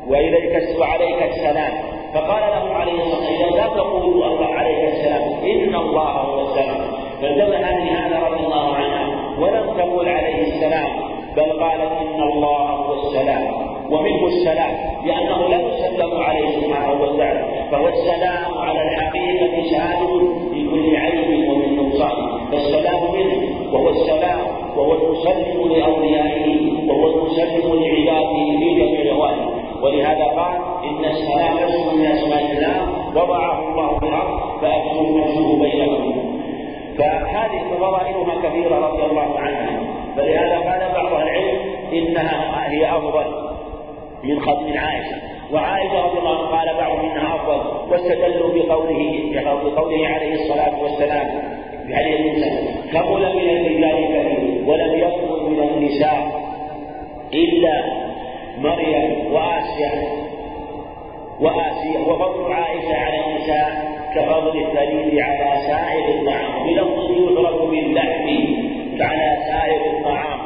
وإليك 0.08 0.78
وعليك 0.80 1.22
السلام. 1.22 1.72
فقال 2.14 2.42
لهم 2.42 2.72
عليه 2.72 2.92
الصلاة 2.92 3.30
والسلام 3.30 3.54
لا 3.56 3.66
تقولوا 3.66 4.26
الله 4.26 4.46
عليك 4.46 4.92
السلام 4.92 5.22
إن 5.44 5.74
الله 5.74 6.10
هو 6.10 6.40
السلام. 6.40 6.80
فانتبه 7.22 7.58
لهذا 7.58 8.28
رضي 8.28 8.46
الله 8.46 8.74
عنها 8.74 9.06
ولم 9.40 9.74
تقول 9.78 10.08
عليه 10.08 10.42
السلام 10.42 10.90
بل 11.36 11.52
قالت 11.62 11.92
إن 12.00 12.22
الله 12.22 12.70
هو 12.70 12.92
السلام. 12.92 13.70
ومنه 13.90 14.26
السلام 14.26 14.74
لأنه 15.04 15.48
لا 15.48 15.60
يسلم 15.60 16.22
عليه 16.22 16.60
سبحانه 16.60 17.02
وتعالى. 17.02 17.59
فهو 17.70 17.88
السلام 17.88 18.58
على 18.58 18.82
الحقيقة 18.82 19.70
شامل 19.70 20.28
لكل 20.52 20.96
عيب 20.96 21.48
ومن 21.48 21.76
نقصان. 21.76 22.40
فالسلام 22.50 23.02
منه 23.14 23.72
وهو 23.72 23.88
السلام 23.88 24.40
وهو 24.76 24.92
المسلم 24.94 25.72
لأوليائه 25.72 26.72
وهو 26.88 27.06
المسلم 27.06 27.82
لعباده 27.82 28.58
في 28.58 28.74
جميع 28.74 29.00
الاحوال 29.00 29.36
ولهذا 29.82 30.24
قال 30.24 30.56
إن 30.84 31.04
السلام 31.04 31.56
اسم 31.58 31.98
من 31.98 32.06
أسماء 32.06 32.42
الله 32.52 33.22
وضعه 33.22 33.70
الله 33.72 33.98
في 33.98 34.06
الأرض 34.06 34.40
فابشروا 34.60 35.20
نفسه 35.20 35.60
بينكم 35.62 36.30
فهذه 36.98 37.60
فضائلها 37.80 38.34
كثيرة 38.42 38.76
رضي 38.88 39.02
الله 39.04 39.38
عنها. 39.38 39.80
فلهذا 40.16 40.58
قال 40.58 40.92
بعض 40.94 41.12
العلم 41.22 41.58
إنها 41.92 42.70
هي 42.70 42.90
أفضل. 42.96 43.49
من 44.24 44.36
من 44.66 44.76
عائشة. 44.76 45.16
وعائشة 45.52 46.06
رضي 46.06 46.18
الله 46.18 46.38
عنها 46.38 46.56
قال 46.56 46.76
بعضهم 46.76 47.10
إنها 47.10 47.34
أفضل 47.34 47.92
واستدلوا 47.92 48.50
بقوله 48.54 49.32
بقوله 49.64 50.06
عليه 50.08 50.34
الصلاة 50.34 50.82
والسلام 50.82 51.26
بحديث 51.88 52.20
الانسان 52.20 52.74
كمل 52.92 53.36
من 53.36 53.50
الرجال 53.50 53.96
كثير 54.14 54.64
ولم 54.66 54.94
يكمل 54.94 55.50
من 55.50 55.68
النساء 55.68 56.40
إلا 57.34 57.84
مريم 58.58 59.32
وآسيا 59.32 59.92
وآسيا. 61.40 62.00
وفضل 62.00 62.52
عائشة 62.52 62.96
على 62.96 63.18
النساء 63.26 63.90
كفضل 64.14 64.60
الثريد 64.60 65.20
على 65.20 65.60
سائر 65.66 66.08
الطعام 66.08 66.66
بلفظ 66.66 67.10
يضرب 67.10 67.70
باللحم 67.70 68.28
على 69.00 69.36
سائر 69.48 69.98
الطعام. 69.98 70.40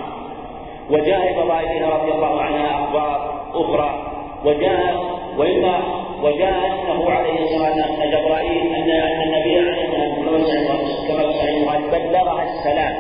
وجاء 0.91 1.33
فضائلها 1.33 1.89
رضي 1.89 2.13
الله 2.13 2.43
عنها 2.43 2.85
أخبار 2.85 3.34
أخرى 3.55 3.91
وجاء 4.45 5.05
وإما 5.39 5.81
وجاء 6.23 6.59
أنه 6.83 7.11
عليه 7.11 7.45
الصلاة 7.45 7.71
والسلام 7.71 8.03
أن 8.03 8.11
جبرائيل 8.11 8.75
أن 8.75 8.91
النبي 9.23 9.59
عليه 9.59 9.85
الصلاة 9.85 10.33
والسلام 10.33 10.83
كما 11.09 11.91
في 11.91 12.09
بلغها 12.09 12.43
السلام 12.43 12.95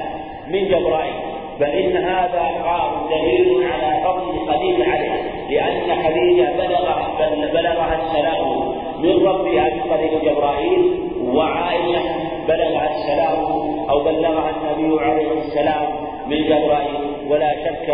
من 0.48 0.68
جبرائيل. 0.68 1.14
بل 1.60 1.66
إن 1.66 1.96
هذا 1.96 2.40
قال 2.64 3.08
دليل 3.10 3.64
على 3.72 4.04
فضل 4.04 4.52
خديجة 4.52 4.90
عليه 4.90 5.22
لأن 5.50 6.02
خديجة 6.04 6.52
بلغها 6.58 7.08
بلغها 7.52 7.98
السلام 8.02 8.74
من 8.98 9.26
ربها 9.26 9.64
من 9.64 9.80
طريق 9.90 10.24
جبرائيل 10.24 11.10
وعائشة 11.34 12.00
بلغها 12.48 12.90
السلام 12.94 13.44
أو 13.90 13.98
بلغها 13.98 14.50
النبي 14.50 15.04
عليه 15.04 15.32
السلام 15.32 15.86
من 16.26 16.44
جبرائيل. 16.44 17.00
ولا 17.28 17.52
شك 17.64 17.88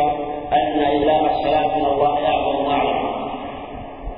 أن 0.53 0.81
إبلاغ 0.81 1.31
السلام 1.31 1.79
من 1.79 1.87
الله 1.87 2.27
أعظم 2.27 2.67
وأعظم 2.67 3.21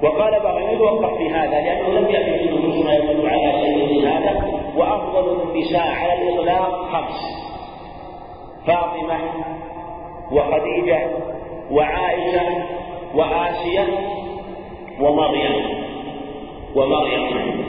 وقال 0.03 0.41
بعضهم 0.45 0.71
يتوقف 0.75 1.17
في 1.19 1.31
هذا 1.31 1.61
لأنه 1.61 1.89
لم 1.89 2.11
يأتي 2.11 2.39
في 2.39 2.55
النصوص 2.55 2.85
ما 2.85 2.95
يدل 2.95 3.29
على 3.29 3.53
شيء 3.53 4.01
من 4.01 4.07
هذا 4.07 4.53
وأفضل 4.77 5.43
النساء 5.43 5.89
على 5.89 6.23
الإطلاق 6.23 6.89
خمس. 6.93 7.43
فاطمة 8.67 9.19
وخديجة 10.33 11.01
وعائشة 11.71 12.43
وآسية 13.15 13.87
ومريم. 15.01 15.63
ومريم. 16.77 17.65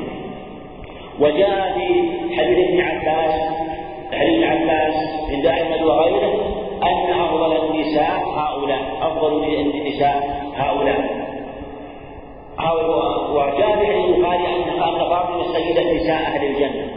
وجاء 1.20 1.74
في 1.74 2.10
حديث 2.38 2.70
ابن 2.70 2.82
عباس 2.82 3.43
هؤلاء 8.38 8.82
أفضل 9.02 9.44
النساء 9.44 10.46
هؤلاء. 10.56 11.24
وجاء 13.34 13.76
في 13.80 13.92
البخاري 13.92 14.48
أن 14.48 14.82
أن 14.82 15.00
فاطمة 15.10 15.44
سيدة 15.54 15.94
نساء 15.94 16.16
أهل 16.16 16.46
الجنة. 16.46 16.88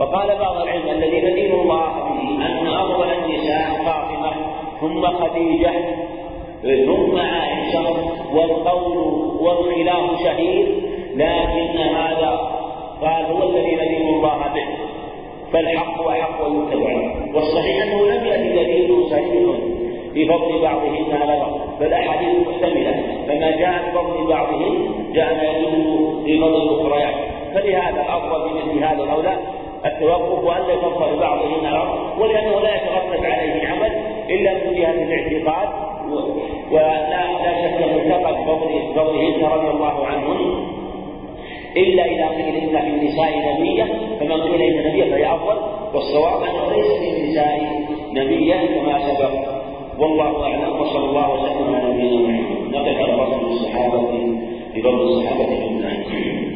وقال 0.00 0.38
بعض 0.38 0.56
العلم 0.56 0.88
الذي 0.88 1.20
ندين 1.20 1.52
الله 1.52 1.86
به 1.86 2.46
أن 2.46 2.66
أفضل 2.66 3.08
النساء 3.10 3.82
فاطمة 3.84 4.32
ثم 4.80 5.06
خديجة 5.06 5.72
ثم 6.86 7.18
عائشة 7.18 7.96
والقول 8.34 8.96
والخلاف 9.40 10.22
شهير 10.24 10.66
لكن 11.14 11.78
هذا 11.78 12.40
قال 13.02 13.24
هو 13.26 13.42
الذي 13.50 13.74
ندين 13.74 14.08
الله 14.14 14.38
به. 14.54 14.66
فالحق 15.52 16.08
أحق 16.08 16.46
ويتبع 16.46 17.12
والصحيح 17.34 17.82
أنه 17.82 18.06
لم 18.06 18.26
يأتي 18.26 18.48
دليل 18.48 19.10
صحيح 19.10 19.71
بفضل 20.14 20.62
بعضهن 20.62 21.22
على 21.22 21.40
بعض 21.40 21.52
بل 21.80 21.92
أحاديث 21.92 22.48
محتملة 22.48 23.02
فما 23.28 23.50
جاء 23.50 23.90
بفضل 23.92 24.26
بعضهن 24.28 24.88
جاء 25.14 25.34
ما 25.34 25.42
يدل 25.42 25.96
بفضل 26.26 26.62
الأخريات 26.62 27.14
فلهذا 27.54 28.00
الأفضل 28.02 28.50
من 28.50 28.56
مثل 28.56 28.84
هذا 28.84 29.02
الأولى 29.02 29.36
التوقف 29.86 30.44
وأن 30.44 30.62
لا 30.62 30.72
يفضل 30.74 31.18
بعضهن 31.20 31.66
على 31.66 31.78
بعض 31.78 32.20
ولأنه 32.20 32.60
لا 32.60 32.76
يترتب 32.76 33.24
عليه 33.24 33.66
عمل 33.68 33.92
إلا 34.30 34.54
من 34.54 34.74
جهة 34.76 34.90
الاعتقاد 35.02 35.68
ولا 36.70 37.10
لا 37.42 37.52
شك 37.62 38.08
معتقد 38.08 38.34
فضل 38.34 38.94
فضلهن 38.94 39.44
رضي 39.44 39.70
الله 39.70 40.06
عنهن. 40.06 40.64
إلا 41.76 42.04
إذا 42.04 42.28
قيل 42.28 42.56
إن 42.56 42.80
في 42.80 42.88
النساء 42.88 43.54
نبية 43.58 43.84
فمن 44.20 44.42
قيل 44.42 44.62
إن 44.62 44.86
نبية 44.88 45.10
فهي 45.10 45.26
أفضل 45.26 45.56
والصواب 45.94 46.42
أنه 46.42 46.76
ليس 46.76 46.92
في 46.92 47.20
النساء 47.20 47.82
نبية 48.12 48.54
كما 48.54 48.98
سبق. 48.98 49.51
والله 50.02 50.44
أعلم 50.44 50.80
وصلى 50.80 51.04
الله 51.04 51.32
وسلم 51.34 51.74
على 51.74 51.94
نبينا 51.94 52.28
محمد 52.28 52.74
نقف 52.74 52.96
على 52.96 53.16
فضل 53.16 53.46
الصحابه 53.46 54.00
بفضل 54.74 55.00
الصحابة 55.02 55.44
أجمعين 55.44 56.52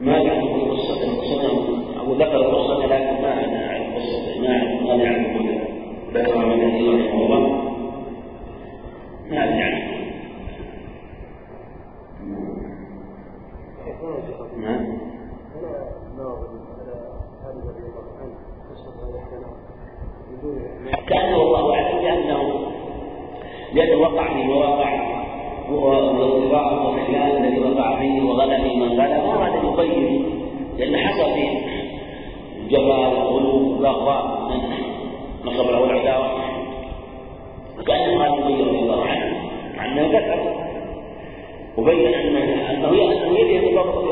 ما 0.00 0.16
يعرف 0.18 0.70
قصة 0.70 1.04
القصة 1.04 2.00
أو 2.00 2.14
ذكر 2.14 2.36
القصة 2.36 2.86
لكن 2.86 3.22
ما 3.22 3.44
أنا 3.44 3.66
أعرف 3.70 3.94
قصة 3.94 4.40
ما 4.40 4.48
أعرف 4.48 4.82
ما 4.82 4.94
يعرف 4.94 5.36
ذكر 6.14 6.38
من 6.46 7.00
رحمه 7.00 7.24
الله 7.24 7.40
ما 9.30 9.44
أدري 9.44 9.94
نعم 14.60 14.98
كأنه 21.08 21.36
والله 21.38 21.74
أعلم 21.74 21.98
لأنه 21.98 22.68
لأنه 23.74 24.00
وقع 24.00 24.28
في 24.28 24.42
مواقع 24.42 25.14
والاضطراب 25.70 26.86
والخلاف 26.86 27.36
الذي 27.36 27.60
وقع 27.60 27.98
فيه 27.98 28.22
وغلى 28.22 28.56
في 28.56 28.76
من 28.76 29.00
أراد 29.00 29.52
أن 29.52 29.72
يبين 29.72 30.24
لأن 30.78 30.96
حصل 30.96 31.34
فيه 31.34 31.58
الجفاء 32.64 32.98
والغلو 32.98 33.76
والأغراء 33.76 34.48
من 34.50 34.60
نصب 35.44 35.70
له 35.70 35.84
العداوة 35.84 36.30
وكأنه 37.78 38.24
هذا 38.24 38.34
يبين 38.34 38.68
رضي 38.68 38.78
الله 38.78 39.04
عنه 39.04 39.32
مع 39.76 39.86
أنه 39.86 40.18
ذكر 40.18 40.54
وبين 41.78 42.14
أنه 42.14 42.70
أنه 42.70 42.96
يلي 43.38 43.58
الفضل 43.58 44.08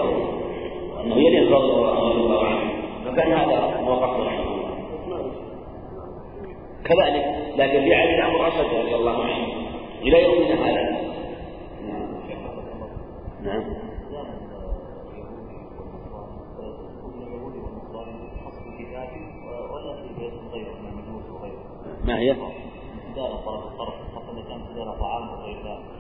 وأنه 0.96 1.16
يلي 1.16 1.38
الفضل 1.38 1.84
رضي 1.84 2.20
الله 2.20 2.44
عنه 2.46 2.70
فكان 3.04 3.32
هذا 3.32 3.80
موقف 3.86 4.16
الله 4.16 4.51
كذلك. 6.84 7.24
لكن 7.56 7.80
في 7.80 7.94
علي 7.94 8.20
عمرو 8.20 8.42
أسد 8.48 8.74
رضي 8.74 8.94
الله 8.94 9.24
عنه 9.24 9.46
إلى 10.02 10.22
يومنا 10.22 10.54
هذا 10.54 11.02
نعم. 13.44 13.64
ما 22.04 22.18
هي؟ 22.18 22.36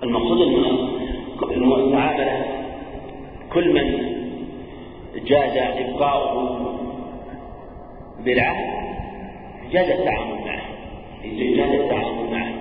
المقصود 0.02 0.38
المعاملة. 1.50 2.44
كل 3.52 3.74
من 3.74 4.12
جاز 5.24 5.56
إبقاؤه 5.56 6.78
بالعهد 8.24 8.82
جاز 9.72 9.90
التعامل 9.90 10.44
معه. 10.46 10.71
جاز 11.24 11.80
التعامل 11.80 12.30
معه 12.30 12.52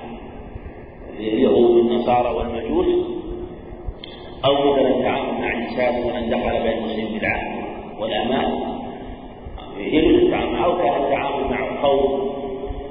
اليهود 1.20 1.72
والنصارى 1.76 2.36
والمجوس 2.38 2.88
أو 4.46 4.54
مثلا 4.54 4.88
التعامل 4.88 5.42
مع 5.42 5.54
النساء 5.54 5.92
ومن 5.92 6.30
دخل 6.30 6.64
بين 6.64 6.78
المسلمين 6.78 7.14
بالعهد 7.14 7.64
والأمان. 8.00 8.60
يجوز 9.78 10.24
التعامل 10.24 10.56
أو 10.56 10.78
كان 10.78 11.04
التعامل 11.04 11.50
مع 11.50 11.82
قوم 11.82 12.32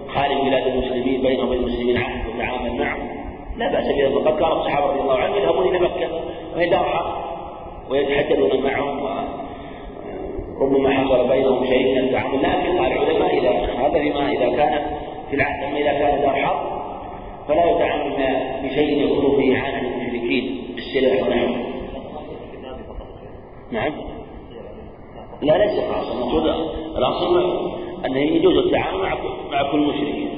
خارج 0.09 0.37
بلاد 0.37 0.67
المسلمين 0.67 1.23
بينهم 1.23 1.49
وبين 1.49 1.59
المسلمين 1.59 1.97
عهد 1.97 2.35
وتعامل 2.35 2.79
معهم 2.79 3.09
لا 3.57 3.73
بأس 3.73 3.87
بها 3.87 4.09
وقد 4.09 4.39
كان 4.39 4.53
الصحابة 4.53 4.87
رضي 4.87 5.01
الله 5.01 5.19
عنهم 5.19 5.37
يذهبون 5.37 5.69
إلى 5.69 5.79
مكة 5.79 6.09
وهي 6.57 6.71
دار 6.71 6.85
حرب 6.85 7.15
ويتحدثون 7.91 8.63
معهم. 8.65 9.01
ربما 10.61 10.91
حصل 10.91 11.29
بينهم 11.29 11.67
شيء 11.67 11.93
من 11.93 11.99
التعامل 11.99 12.39
لكن 12.39 12.79
قال 12.79 12.93
العلماء 12.93 13.39
إذا 13.39 13.51
هذا 13.51 13.99
لما 13.99 14.33
إذا 14.33 14.57
كان 14.57 14.83
في 15.31 15.37
العهد 15.37 15.63
أما 15.65 15.79
إذا 15.79 15.93
كان 15.93 16.21
دار 16.21 16.35
حرب 16.35 16.81
فلا 17.49 17.71
يتعامل 17.71 18.13
بشيء 18.65 19.05
يكون 19.05 19.41
فيه 19.41 19.57
إعانة 19.57 19.89
للمشركين 19.89 20.75
بالسلاح 20.75 21.23
ونحوه 21.23 21.71
نعم. 23.73 23.93
لا 25.43 25.59
ليس 25.59 25.81
خاصا 25.81 26.29
الأصل 26.99 27.61
أنه 28.07 28.19
يجوز 28.19 28.57
التعامل 28.57 29.01
مع 29.53 29.73
كل 29.73 29.79
مشرك 29.79 30.31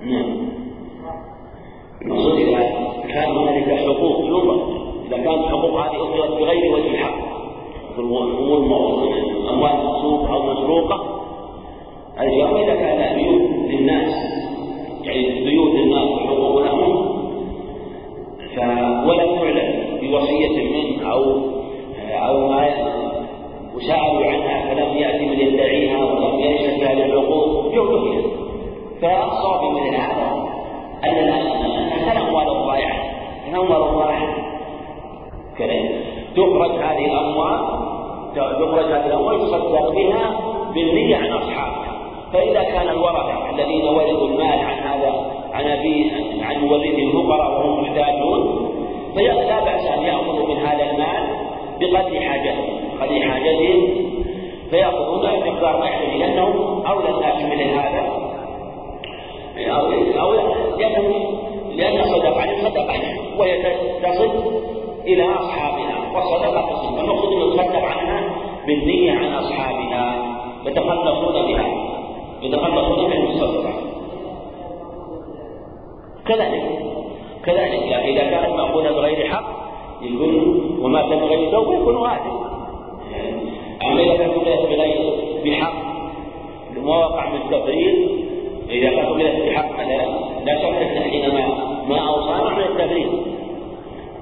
نعم. 0.00 0.29
الحقوق 5.60 5.80
هذه 5.80 5.96
أخذت 5.96 6.40
بغير 6.40 6.74
وجه 6.74 6.90
الحق. 6.90 7.30
أمور 7.98 8.58
أموال 9.50 9.72
مسروقة 9.86 10.34
أو 10.34 10.42
مسروقة 10.42 11.20
الجواب 12.20 12.56
إذا 12.56 12.74
كان 12.74 13.16
بيوت 13.16 13.40
للناس 13.70 14.14
يعني 15.04 15.44
بيوت 15.44 15.74
للناس 15.74 16.08
حقوق 16.26 16.62
لهم 16.62 17.10
ولم 19.08 19.36
تعلن 19.36 19.98
بوصية 20.02 20.62
منه 20.72 21.12
أو 21.12 21.22
أو 22.10 22.48
ما 22.48 22.68
وسألوا 23.76 24.26
عنها 24.26 24.74
فلم 24.74 24.96
يأتي 24.96 25.26
من 25.26 25.40
يدعيها 25.40 26.04
ولم 26.04 26.38
يشهد 26.38 27.00
الحقوق، 27.00 27.62
بالحقوق 27.62 28.02
فيها 28.02 28.22
فالصواب 29.02 29.72
من 29.72 29.94
هذا 29.94 30.50
أن 31.04 31.32
الأموال 32.12 32.48
الضائعة 32.48 32.96
الأموال 33.48 33.82
الضائعة 33.82 34.49
كذلك 35.60 36.04
تخرج 36.36 36.70
هذه 36.70 37.04
الأموال 37.04 37.60
تخرج 38.34 38.92
هذه 38.92 39.06
الأموال 39.06 39.40
يصدق 39.42 39.90
بها 39.90 40.40
بالنية 40.74 41.16
عن 41.16 41.32
أصحابها 41.32 41.90
فإذا 42.32 42.62
كان 42.62 42.88
الورثة 42.88 43.50
الذين 43.50 43.88
ورثوا 43.88 44.28
المال 44.28 44.58
عن 44.58 44.78
هذا 44.78 45.12
عن 45.52 45.66
أبي 45.66 46.12
عن 46.42 46.60
مورثه 46.60 46.98
الفقراء 46.98 47.50
وهم 47.50 47.82
محتاجون 47.82 48.70
فلا 49.14 49.60
بأس 49.64 49.86
أن 49.86 50.02
يأخذوا 50.02 50.46
من 50.46 50.56
هذا 50.56 50.90
المال 50.90 51.24
بقدر 51.80 52.20
حاجتهم 52.20 52.64
بقدر 53.00 53.22
حاجتهم 53.22 54.10
فيأخذون 54.70 55.22
مقدار 55.22 55.80
ما 55.80 55.86
يحتاج 55.86 56.16
لأنه 56.16 56.82
أولى 56.86 57.08
الناس 57.08 57.44
مثل 57.44 57.70
هذا. 57.70 58.30
أو 60.20 60.32
لأنه 60.78 61.14
لأن 61.76 62.04
صدق 62.04 62.38
عليه 62.38 62.58
صدق 62.64 62.90
عليه 62.90 63.38
وهي 63.38 63.62
تصل 64.02 64.30
إلى 65.06 65.24
أصحابها 65.24 66.00
فالمقصود 66.96 67.32
أن 67.32 67.48
يصدق 67.48 67.84
عنها 67.84 68.34
بالنية 68.66 69.12
عن 69.12 69.32
أصحابها 69.32 70.14
يتخلصون 70.66 71.46
بها. 71.46 71.66
يتخلصون 72.42 73.10
من 73.10 73.26
الصدقة 73.26 73.72
كذلك. 76.26 76.62
كذلك. 77.44 77.82
يعني 77.82 78.12
إذا 78.12 78.30
كانت 78.30 78.56
مأخوذة 78.56 78.90
بغير 78.90 79.28
حق 79.28 79.44
يكون 80.02 80.60
وما 80.82 81.02
كان 81.02 81.18
بغير 81.18 81.50
توبة 81.50 81.74
يكون 81.74 81.96
واجب 81.96 82.40
أما 83.82 84.02
إذا 84.02 84.16
كانت 84.16 84.34
بغير 84.68 85.12
بحق 85.44 85.90
وقع 86.84 87.28
من 87.28 87.40
تفريط 87.50 88.10
إذا 88.70 88.90
كان 88.90 89.06
قبلت 89.06 89.46
بحق 89.46 89.88
لا 90.44 90.58
شك 90.58 90.64
أن 90.64 91.10
حينما 91.10 91.46
ما 91.88 91.98
أوصانا 92.08 92.50
عن 92.50 92.62
التفريط 92.62 93.29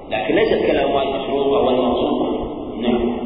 لكن 0.09 0.35
ليست 0.35 0.65
كالأموال 0.65 1.07
المشروطة 1.07 1.65
والموصوفة 1.65 2.49
نعم. 2.81 3.19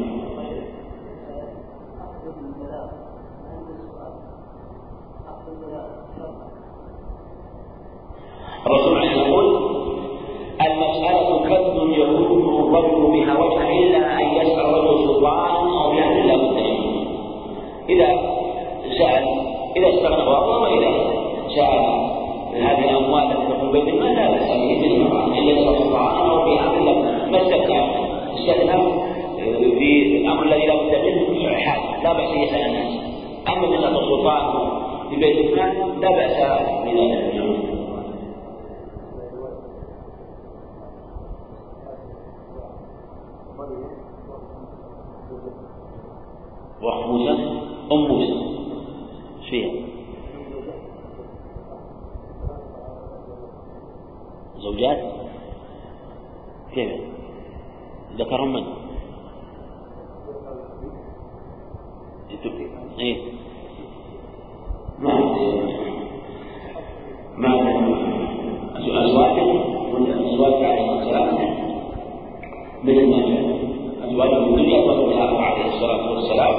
الرسول 8.66 8.98
عليه 8.98 9.10
يقول 9.10 9.74
المسألة 10.60 11.44
كذب 11.48 11.90
يكون 11.90 12.74
الرجل 12.74 13.12
بها 13.12 13.38
وجها 13.38 13.72
إلا 13.72 14.20
أن 14.20 14.36
يسأل 14.36 14.74
رجل 14.74 15.04
سلطان 15.04 15.68
أو 15.68 15.92
يعني 15.92 16.22
لا 16.22 16.36
بد 16.36 16.56
إذا 17.88 18.06
سأل 18.98 19.24
إذا 19.76 19.88
استغنى 19.88 20.22
الله 20.22 20.60
وإذا 20.60 20.90
سأل 21.54 21.84
هذه 22.54 22.90
الأموال 22.90 23.43
استثنى 27.36 29.04
في 29.84 30.16
الأمر 30.16 30.42
الذي 30.42 30.66
لا 30.66 30.74
بد 30.74 31.04
منه 31.30 31.54
حال 31.56 32.02
لا 32.02 32.12
بأس 32.12 32.30
يسأل 32.30 32.66
الناس 32.66 32.92
أما 33.48 33.66
من 33.66 33.74
السلطان 33.74 34.74
في 35.10 35.16
بيت 35.16 35.50
المال 35.50 36.00
لا 36.00 36.10
بأس 36.10 36.36
بذلك 36.84 37.34
واخت 46.82 47.06
موسى 47.06 47.30
أم 47.92 47.98
موسى 48.08 48.32
إيش 49.42 49.50
فيها؟ 49.50 49.70
زوجات 54.58 55.12
كيف؟ 56.74 56.92
ذكرهم 58.18 58.52
من؟ 58.52 58.64
إيه 62.98 63.16
ما 64.98 65.14
ما 67.36 67.50
أزواج 68.76 69.38
أزواج 70.08 70.64
عليه 70.64 71.02
السلام 71.02 71.54
مثل 72.84 73.06
ما 73.10 73.18
جاء 73.26 73.54
أزواج 74.04 74.28
في 74.28 74.36
الدنيا 74.36 74.80
وزوجها 74.80 75.38
عليه 75.40 75.66
الصلاة 75.66 76.12
والسلام 76.12 76.54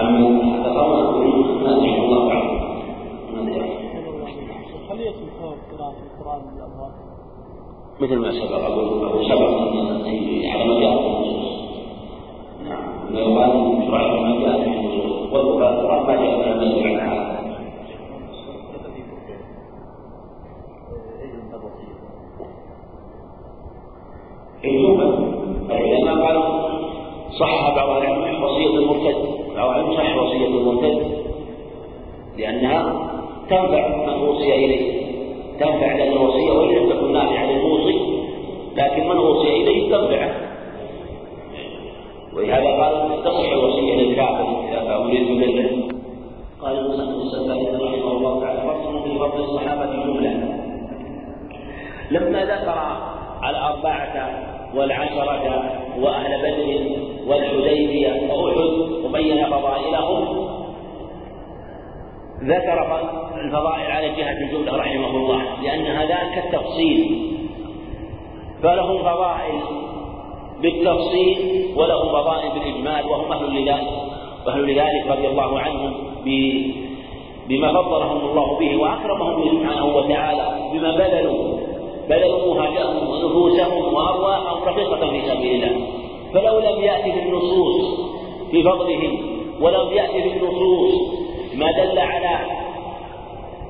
أما 0.00 0.62
تقرأ 0.64 1.10
ما 1.62 1.76
نحن 1.78 2.00
الله 2.02 2.32
أعلم 2.32 2.56
هل 4.90 5.00
يجب 5.00 5.28
قراءة 5.78 5.94
القرآن 6.06 6.40
بالأموال؟ 6.40 6.92
مثل 8.00 8.16
ما 8.16 8.32
سبق 8.32 8.64
أقول 8.64 9.24
سبق 9.28 9.50
على 10.52 10.64
ما 10.64 10.80
جاء 10.80 10.96
في 10.98 11.06
النصوص 11.06 11.56
نعم 12.68 12.84
ما 13.12 13.20
يقال 13.20 13.82
يشرع 13.82 14.20
ما 14.20 14.40
جاء 14.40 14.62
في 14.62 14.68
النصوص 14.68 15.32
والقرآن 15.32 16.06
ما 16.06 16.14
جاء 16.14 16.40
في 16.40 16.62
النصوص 16.62 16.82
عن 16.82 16.98
هذا 16.98 17.36
الجملة 24.64 25.36
العلماء 25.70 26.26
قالوا 26.26 26.44
صح 27.30 27.74
بعض 27.76 27.88
العلماء 27.88 28.42
وصية 28.42 28.78
المرتد 28.78 29.16
بعض 29.56 29.70
العلماء 29.70 29.96
صح 29.96 30.16
وصية 30.16 30.46
المرتد 30.46 31.26
لأنها 32.38 33.10
تنفع 33.50 33.88
من 33.88 34.12
أوصي 34.12 34.54
إليه 34.54 35.06
تنفع 35.60 35.96
لأن 35.96 36.12
الوصية 36.12 36.52
وإن 36.52 36.76
لم 36.76 36.90
تكن 36.90 37.12
نافعة 37.12 37.52
للموصي 37.52 38.00
لكن 38.76 39.08
من 39.08 39.16
أوصي 39.16 39.48
إليه 39.48 39.90
تنفعه 39.90 40.46
ولهذا 42.36 42.82
قال 42.82 43.22
تصح 43.24 43.52
الوصية 43.52 43.94
للكافر 43.94 44.46
إذا 44.72 44.96
أريد 44.96 45.30
منه 45.30 45.82
قال 46.62 46.78
المصنف 46.78 47.22
السفاري 47.22 47.66
رحمه 47.66 48.12
الله 48.12 48.40
تعالى 48.40 48.60
فصل 48.60 49.02
في 49.04 49.18
فضل 49.18 49.44
الصحابة 49.44 50.04
جملة 50.04 50.56
لما 52.10 52.44
ذكر 52.44 52.96
الأربعة 53.50 54.30
والعشرة 54.74 55.62
وأهل 56.00 56.42
بدر 56.42 56.96
والحديبية 57.26 58.32
وأحد 58.32 58.58
وبين 59.04 59.46
فضائلهم 59.46 60.48
ذكر 62.42 63.00
الفضائل 63.44 63.90
على 63.90 64.08
جهة 64.08 64.32
الجملة 64.32 64.76
رحمه 64.76 65.10
الله 65.10 65.42
لأن 65.62 65.86
هذا 65.86 66.18
كالتفصيل 66.34 67.26
فلهم 68.62 68.98
فضائل 68.98 69.60
بالتفصيل 70.62 71.66
ولهم 71.76 72.08
فضائل 72.08 72.50
بالإجمال 72.50 73.06
وهم 73.06 73.32
أهل 73.32 73.62
لذلك 73.62 73.88
وأهل 74.46 74.74
لذلك 74.74 75.06
رضي 75.06 75.28
الله 75.28 75.58
عنهم 75.60 75.92
بما 77.48 77.72
فضلهم 77.72 78.30
الله 78.30 78.58
به 78.58 78.76
وأكرمهم 78.76 79.48
سبحانه 79.50 79.96
وتعالى 79.96 80.70
بما 80.72 80.90
بذلوا 80.96 81.55
بذلوا 82.08 82.54
مهاجرهم 82.54 83.08
ونفوسهم 83.10 83.94
وأرواحهم 83.94 84.64
رفيقة 84.64 85.10
في 85.10 85.20
سبيل 85.28 85.64
الله. 85.64 85.86
فلو 86.34 86.58
لم 86.58 86.82
يأتي 86.82 87.12
في 87.12 87.18
النصوص 87.18 88.00
في 88.50 88.62
فضلهم 88.62 89.18
ولم 89.60 89.92
يأتي 89.92 90.22
في 90.22 90.38
النصوص 90.38 90.94
ما 91.54 91.72
دل 91.72 91.98
على 91.98 92.38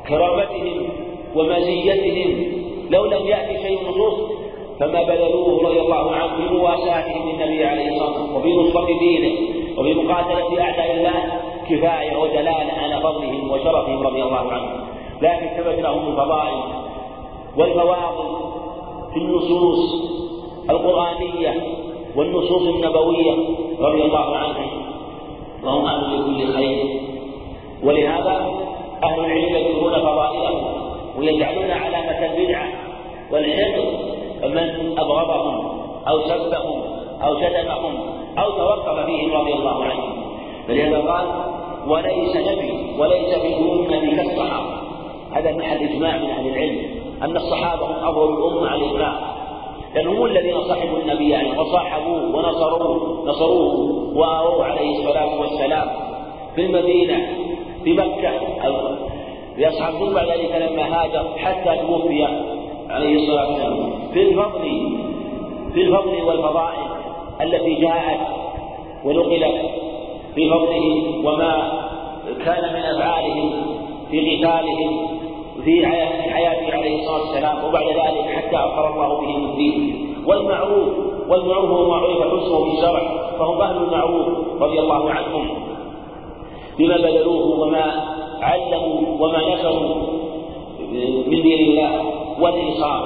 كرامتهم 0.08 0.88
ومزيتهم 1.34 2.52
لو 2.90 3.04
لم 3.04 3.26
يأتي 3.26 3.62
شيء 3.62 3.80
النصوص 3.80 4.14
فما 4.80 5.02
بذلوه 5.02 5.68
رضي 5.68 5.80
الله 5.80 6.12
عنه 6.12 6.36
في 6.36 6.54
مواساتهم 6.54 7.28
للنبي 7.30 7.64
عليه 7.64 7.88
الصلاة 7.88 8.08
والسلام 8.08 8.36
وفي 8.36 8.52
نصرة 8.52 8.98
دينه 8.98 9.38
وفي 9.78 9.94
مقاتلة 9.94 10.62
أعداء 10.62 10.94
الله 10.94 11.40
كفاية 11.68 12.16
ودلالة 12.16 12.72
على 12.82 13.00
فضلهم 13.02 13.50
وشرفهم 13.50 14.02
رضي 14.06 14.22
الله 14.22 14.52
عنهم 14.52 14.80
لكن 15.22 15.46
ثبت 15.46 15.78
لهم 15.78 16.08
الفضائل 16.08 16.85
والفواضل 17.56 18.36
في 19.12 19.18
النصوص 19.18 20.06
القرآنية 20.70 21.62
والنصوص 22.16 22.62
النبوية 22.62 23.32
رضي 23.80 24.02
الله 24.02 24.36
عنهم 24.36 24.70
وهم 25.64 25.86
أهل 25.86 26.20
لكل 26.20 26.52
خير. 26.52 27.06
ولهذا 27.84 28.50
أهل 29.04 29.20
العلم 29.20 29.56
يذكرون 29.56 29.92
فضائلهم 29.92 30.64
ويجعلون 31.18 31.70
علامة 31.70 32.26
البدعة 32.26 32.68
والحقد 33.32 33.84
من 34.44 34.98
أبغضهم 34.98 35.68
أو 36.08 36.20
سبهم 36.20 36.82
أو 37.22 37.36
شتمهم 37.36 37.94
أو 38.38 38.50
توقف 38.50 39.06
فيهم 39.06 39.32
رضي 39.32 39.52
الله 39.52 39.84
عنهم 39.84 40.12
فلهذا 40.68 40.98
قال 40.98 41.26
وليس 41.88 42.36
نبي 42.36 42.72
وليس 42.98 43.34
في 43.34 43.46
الأمة 43.46 44.16
كالصحابة. 44.16 44.76
هذا 45.32 45.52
محل 45.52 45.76
إجماع 45.76 46.16
من 46.16 46.30
أهل 46.30 46.48
العلم. 46.48 46.95
أن 47.22 47.36
الصحابة 47.36 47.86
هم 47.86 48.04
أفضل 48.08 48.34
الأمة 48.38 48.68
على 48.68 48.84
الإطلاق. 48.84 49.36
لأن 49.94 50.06
هم 50.06 50.24
الذين 50.24 50.60
صحبوا 50.62 50.98
النبي 50.98 51.28
يعني 51.28 51.58
وصاحبوه 51.58 52.36
ونصروه 52.36 53.24
نصروه 53.26 53.74
وآووا 54.16 54.64
عليه 54.64 54.98
الصلاة 54.98 55.40
والسلام 55.40 55.88
في 56.54 56.66
المدينة 56.66 57.28
في 57.84 57.92
مكة. 57.92 58.30
لأصحاب 59.58 59.92
ثم 59.94 60.14
بعد 60.14 60.28
ذلك 60.28 60.70
لما 60.70 60.82
هاجر 60.82 61.24
حتى 61.36 61.76
توفي 61.86 62.24
عليه 62.90 63.16
الصلاة 63.16 63.48
والسلام. 63.48 63.90
في 64.12 64.22
الفضل 64.22 64.96
في 65.74 65.82
الفضل 65.82 66.22
والفضائل 66.22 66.86
التي 67.42 67.74
جاءت 67.74 68.20
ونقلت 69.04 69.54
في 70.34 70.50
فضله 70.50 71.12
وما 71.24 71.72
كان 72.44 72.74
من 72.74 72.80
أفعالهم 72.80 73.50
في 74.10 74.36
قتالهم 74.36 75.15
في 75.64 75.86
حياته 76.32 76.76
عليه 76.76 77.00
الصلاة 77.00 77.20
والسلام 77.20 77.64
وبعد 77.64 77.86
ذلك 77.86 78.26
حتى 78.36 78.56
أقر 78.56 78.94
الله 78.94 79.20
به 79.20 79.36
الدين 79.36 80.14
والمعروف 80.26 80.88
والمعروف 81.28 81.70
هو 81.70 81.88
ما 81.90 81.96
عرف 81.96 82.22
حسنه 82.22 82.64
في 82.64 82.76
الشرع 82.76 83.02
فهم 83.38 83.60
أهل 83.60 83.76
المعروف 83.76 84.26
رضي 84.62 84.80
الله 84.80 85.10
عنهم. 85.10 85.48
بما 86.78 86.96
بذلوه 86.96 87.60
وما 87.60 88.04
علموا 88.42 89.00
وما 89.20 89.54
نشروا 89.54 89.94
من 91.26 91.42
دين 91.42 91.68
الله 91.70 92.02
والإنصاف 92.40 93.04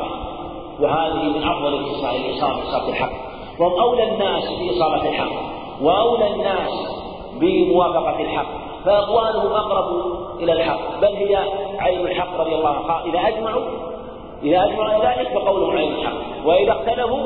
وهذه 0.81 1.23
من 1.23 1.43
أفضل 1.43 1.75
اتصال 1.75 2.17
الإنصاف 2.17 2.67
إنصاف 2.67 2.89
الحق. 2.89 3.13
وهم 3.61 3.81
أولى 3.81 4.13
الناس 4.13 4.45
بإصابة 4.61 5.09
الحق 5.09 5.33
وأولى 5.83 6.35
الناس 6.35 6.71
بموافقة 7.41 8.21
الحق. 8.21 8.47
فأقوالهم 8.85 9.53
أقرب 9.53 9.87
إلى 10.43 10.53
الحق. 10.53 11.01
بل 11.01 11.09
هي 11.09 11.37
عين 11.79 12.01
الحق 12.01 12.41
رضي 12.41 12.55
الله 12.55 12.69
عنه 12.69 13.05
إذا 13.05 13.29
أجمعوا 13.29 13.63
إذا 14.43 14.65
أجمعوا 14.65 15.05
ذلك 15.05 15.29
فقولهم 15.35 15.77
عين 15.77 15.93
الحق. 15.93 16.47
وإذا 16.47 16.73
اختلفوا 16.73 17.21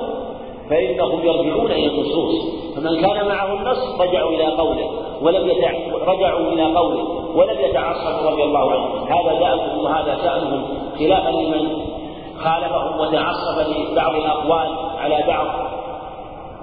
فإنهم 0.70 1.20
يرجعون 1.20 1.70
إلى 1.70 1.86
النصوص. 1.86 2.34
فمن 2.76 3.00
كان 3.02 3.28
معه 3.28 3.52
النص 3.54 4.00
رجعوا 4.00 4.30
إلى 4.30 4.44
قوله 4.44 4.90
ولم 5.22 5.48
يتع... 5.48 5.72
رجعوا 6.06 6.52
إلى 6.52 6.64
قوله 6.64 7.04
ولم 7.36 7.60
يتعصبوا 7.60 8.30
رضي 8.30 8.42
الله 8.42 8.70
عنهم. 8.70 9.06
هذا 9.08 9.38
دأبهم 9.40 9.84
وهذا 9.84 10.16
شأنهم. 10.24 10.64
خلافا 10.98 11.30
لمن 11.30 11.68
خالفهم 12.38 13.00
وتعصب 13.00 13.58
لبعض 13.90 14.14
الأقوال 14.14 14.68
على 14.98 15.24
بعض 15.28 15.46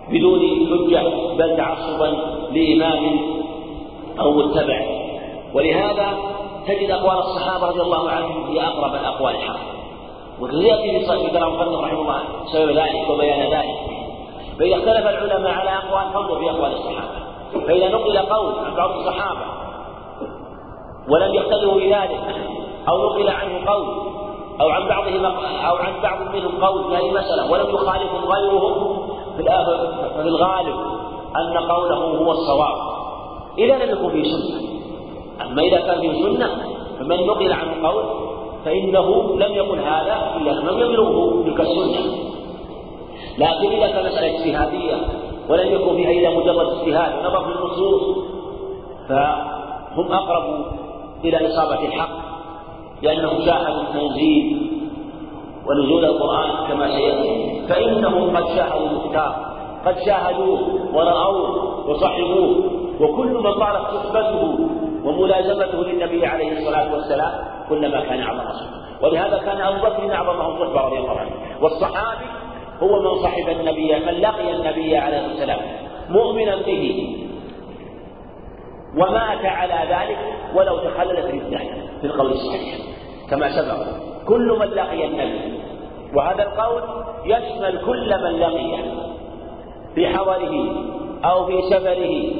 بدون 0.09 0.39
حجة 0.39 1.03
بل 1.37 1.57
تعصبا 1.57 2.17
لإمام 2.51 3.19
أو 4.19 4.31
متبع. 4.31 4.85
ولهذا 5.53 6.07
تجد 6.67 6.91
أقوال 6.91 7.17
الصحابة 7.17 7.67
رضي 7.67 7.81
الله 7.81 8.09
عنهم 8.09 8.43
هي 8.47 8.61
أقرب 8.61 8.95
الأقوال 8.95 9.35
الحق. 9.35 9.59
ويأتي 10.39 10.99
في 10.99 11.05
صحيح 11.05 11.31
كلام 11.31 11.53
رحمه 11.53 12.01
الله 12.01 12.21
سبب 12.53 12.69
ذلك 12.69 13.09
وبيان 13.09 13.53
ذلك. 13.53 13.77
فإذا 14.59 14.75
اختلف 14.75 15.07
العلماء 15.07 15.51
على 15.51 15.69
أقوال 15.69 16.13
فانظر 16.13 16.39
في 16.39 16.49
أقوال 16.49 16.73
الصحابة. 16.73 17.21
فإذا 17.67 17.89
نقل 17.89 18.17
قول 18.17 18.53
عن 18.65 18.75
بعض 18.75 18.89
الصحابة 18.89 19.45
ولم 21.09 21.33
يختلفوا 21.33 21.79
في 21.79 21.93
ذلك 21.93 22.19
أو 22.89 22.97
نقل 22.97 23.29
عنه 23.29 23.71
قول 23.71 23.85
أو 24.61 24.69
عن 24.69 24.87
بعضهم 24.87 25.25
أو 25.65 25.75
عن 25.75 25.93
بعض 26.03 26.35
منهم 26.35 26.65
قول 26.65 26.83
في 26.83 26.97
هذه 26.97 27.09
المسألة 27.09 27.51
ولم 27.51 27.69
يخالفهم 27.69 28.25
غيرهم 28.25 28.97
ففي 29.37 30.27
الغالب 30.27 30.75
أن 31.37 31.57
قوله 31.57 31.95
هو 31.95 32.31
الصواب. 32.31 32.77
إذا 33.57 33.77
لم 33.77 33.91
يكن 33.91 34.09
فيه 34.09 34.23
سنة. 34.23 34.70
أما 35.51 35.61
إذا 35.61 35.77
كان 35.77 35.99
فيه 36.01 36.13
سنة 36.23 36.49
فمن 36.99 37.27
نقل 37.27 37.53
عنه 37.53 37.87
قول 37.87 38.03
فإنه 38.65 39.35
لم 39.35 39.53
يقل 39.53 39.79
هذا 39.79 40.35
إلا 40.37 40.51
لم 40.51 40.79
يبلغه 40.79 41.43
تلك 41.43 41.61
السنة. 41.61 42.01
لكن 43.37 43.75
إذا 43.75 43.87
كان 43.87 44.05
مسألة 44.05 44.37
اجتهادية 44.37 44.95
ولم 45.49 45.73
يكن 45.75 45.95
فيها 45.95 46.11
إلا 46.11 46.39
مجرد 46.39 46.67
اجتهاد 46.67 47.13
ونظر 47.13 47.43
في 47.43 47.59
النصوص 47.59 48.17
فهم 49.09 50.11
أقرب 50.11 50.65
إلى 51.23 51.47
إصابة 51.47 51.85
الحق 51.87 52.09
لأنهم 53.01 53.45
شاهدوا 53.45 53.81
التنزيل 53.81 54.71
ونزول 55.67 56.05
القرآن 56.05 56.67
كما 56.67 56.87
سيأتي. 56.87 57.61
فإنهم 57.69 58.37
قد 58.37 58.47
شاهدوا 58.47 58.87
المختار 58.87 59.35
قد 59.85 59.95
شاهدوه 60.05 60.59
ورأوه 60.93 61.89
وصحبوه 61.89 62.55
وكل 63.01 63.27
من 63.27 63.53
طالت 63.53 63.85
صحبته 63.93 64.57
وملازمته 65.03 65.83
للنبي 65.83 66.25
عليه 66.25 66.57
الصلاة 66.57 66.93
والسلام 66.93 67.31
كلما 67.69 68.01
كان 68.01 68.21
أعظم 68.21 68.51
صحبة 68.51 68.81
ولهذا 69.01 69.37
كان 69.37 69.61
أبو 69.61 69.77
بكر 69.77 70.13
أعظمهم 70.15 70.59
صحبة 70.59 70.81
رضي 70.81 70.97
الله 70.97 71.19
عنه. 71.19 71.31
والصحابي 71.61 72.25
هو 72.83 73.01
من 73.01 73.23
صحب 73.23 73.49
النبي 73.49 73.95
من 74.05 74.13
لقي 74.13 74.55
النبي 74.55 74.97
عليه 74.97 75.25
السلام 75.25 75.59
مؤمنا 76.09 76.55
به. 76.55 77.17
ومات 78.97 79.45
على 79.45 79.95
ذلك 79.95 80.17
ولو 80.55 80.77
تخللت 80.77 81.25
ردة 81.25 81.59
في 82.01 82.07
القول 82.07 82.31
الصحيح. 82.31 82.77
كما 83.29 83.49
سبق 83.49 83.77
كل 84.27 84.57
من 84.59 84.67
لقي 84.67 85.05
النبي 85.05 85.59
وهذا 86.15 86.43
القول 86.43 86.81
يشمل 87.25 87.85
كل 87.85 88.23
من 88.23 88.39
لقيه. 88.39 88.77
في 89.95 90.07
حضره 90.07 90.75
أو 91.25 91.45
في 91.45 91.61
سفره 91.61 92.33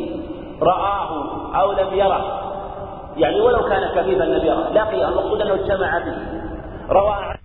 رآه 0.62 1.12
أو 1.62 1.72
لم 1.72 1.94
يره. 1.94 2.51
يعني 3.18 3.42
ولو 3.42 3.70
كان 3.70 3.88
كفيفا 3.96 4.24
لم 4.24 4.46
يره 4.46 4.70
لقيه 4.74 5.08
المقصود 5.10 5.42
أنه 5.42 5.54
اجتمع 5.54 5.98
به 5.98 6.16
روى 6.90 7.36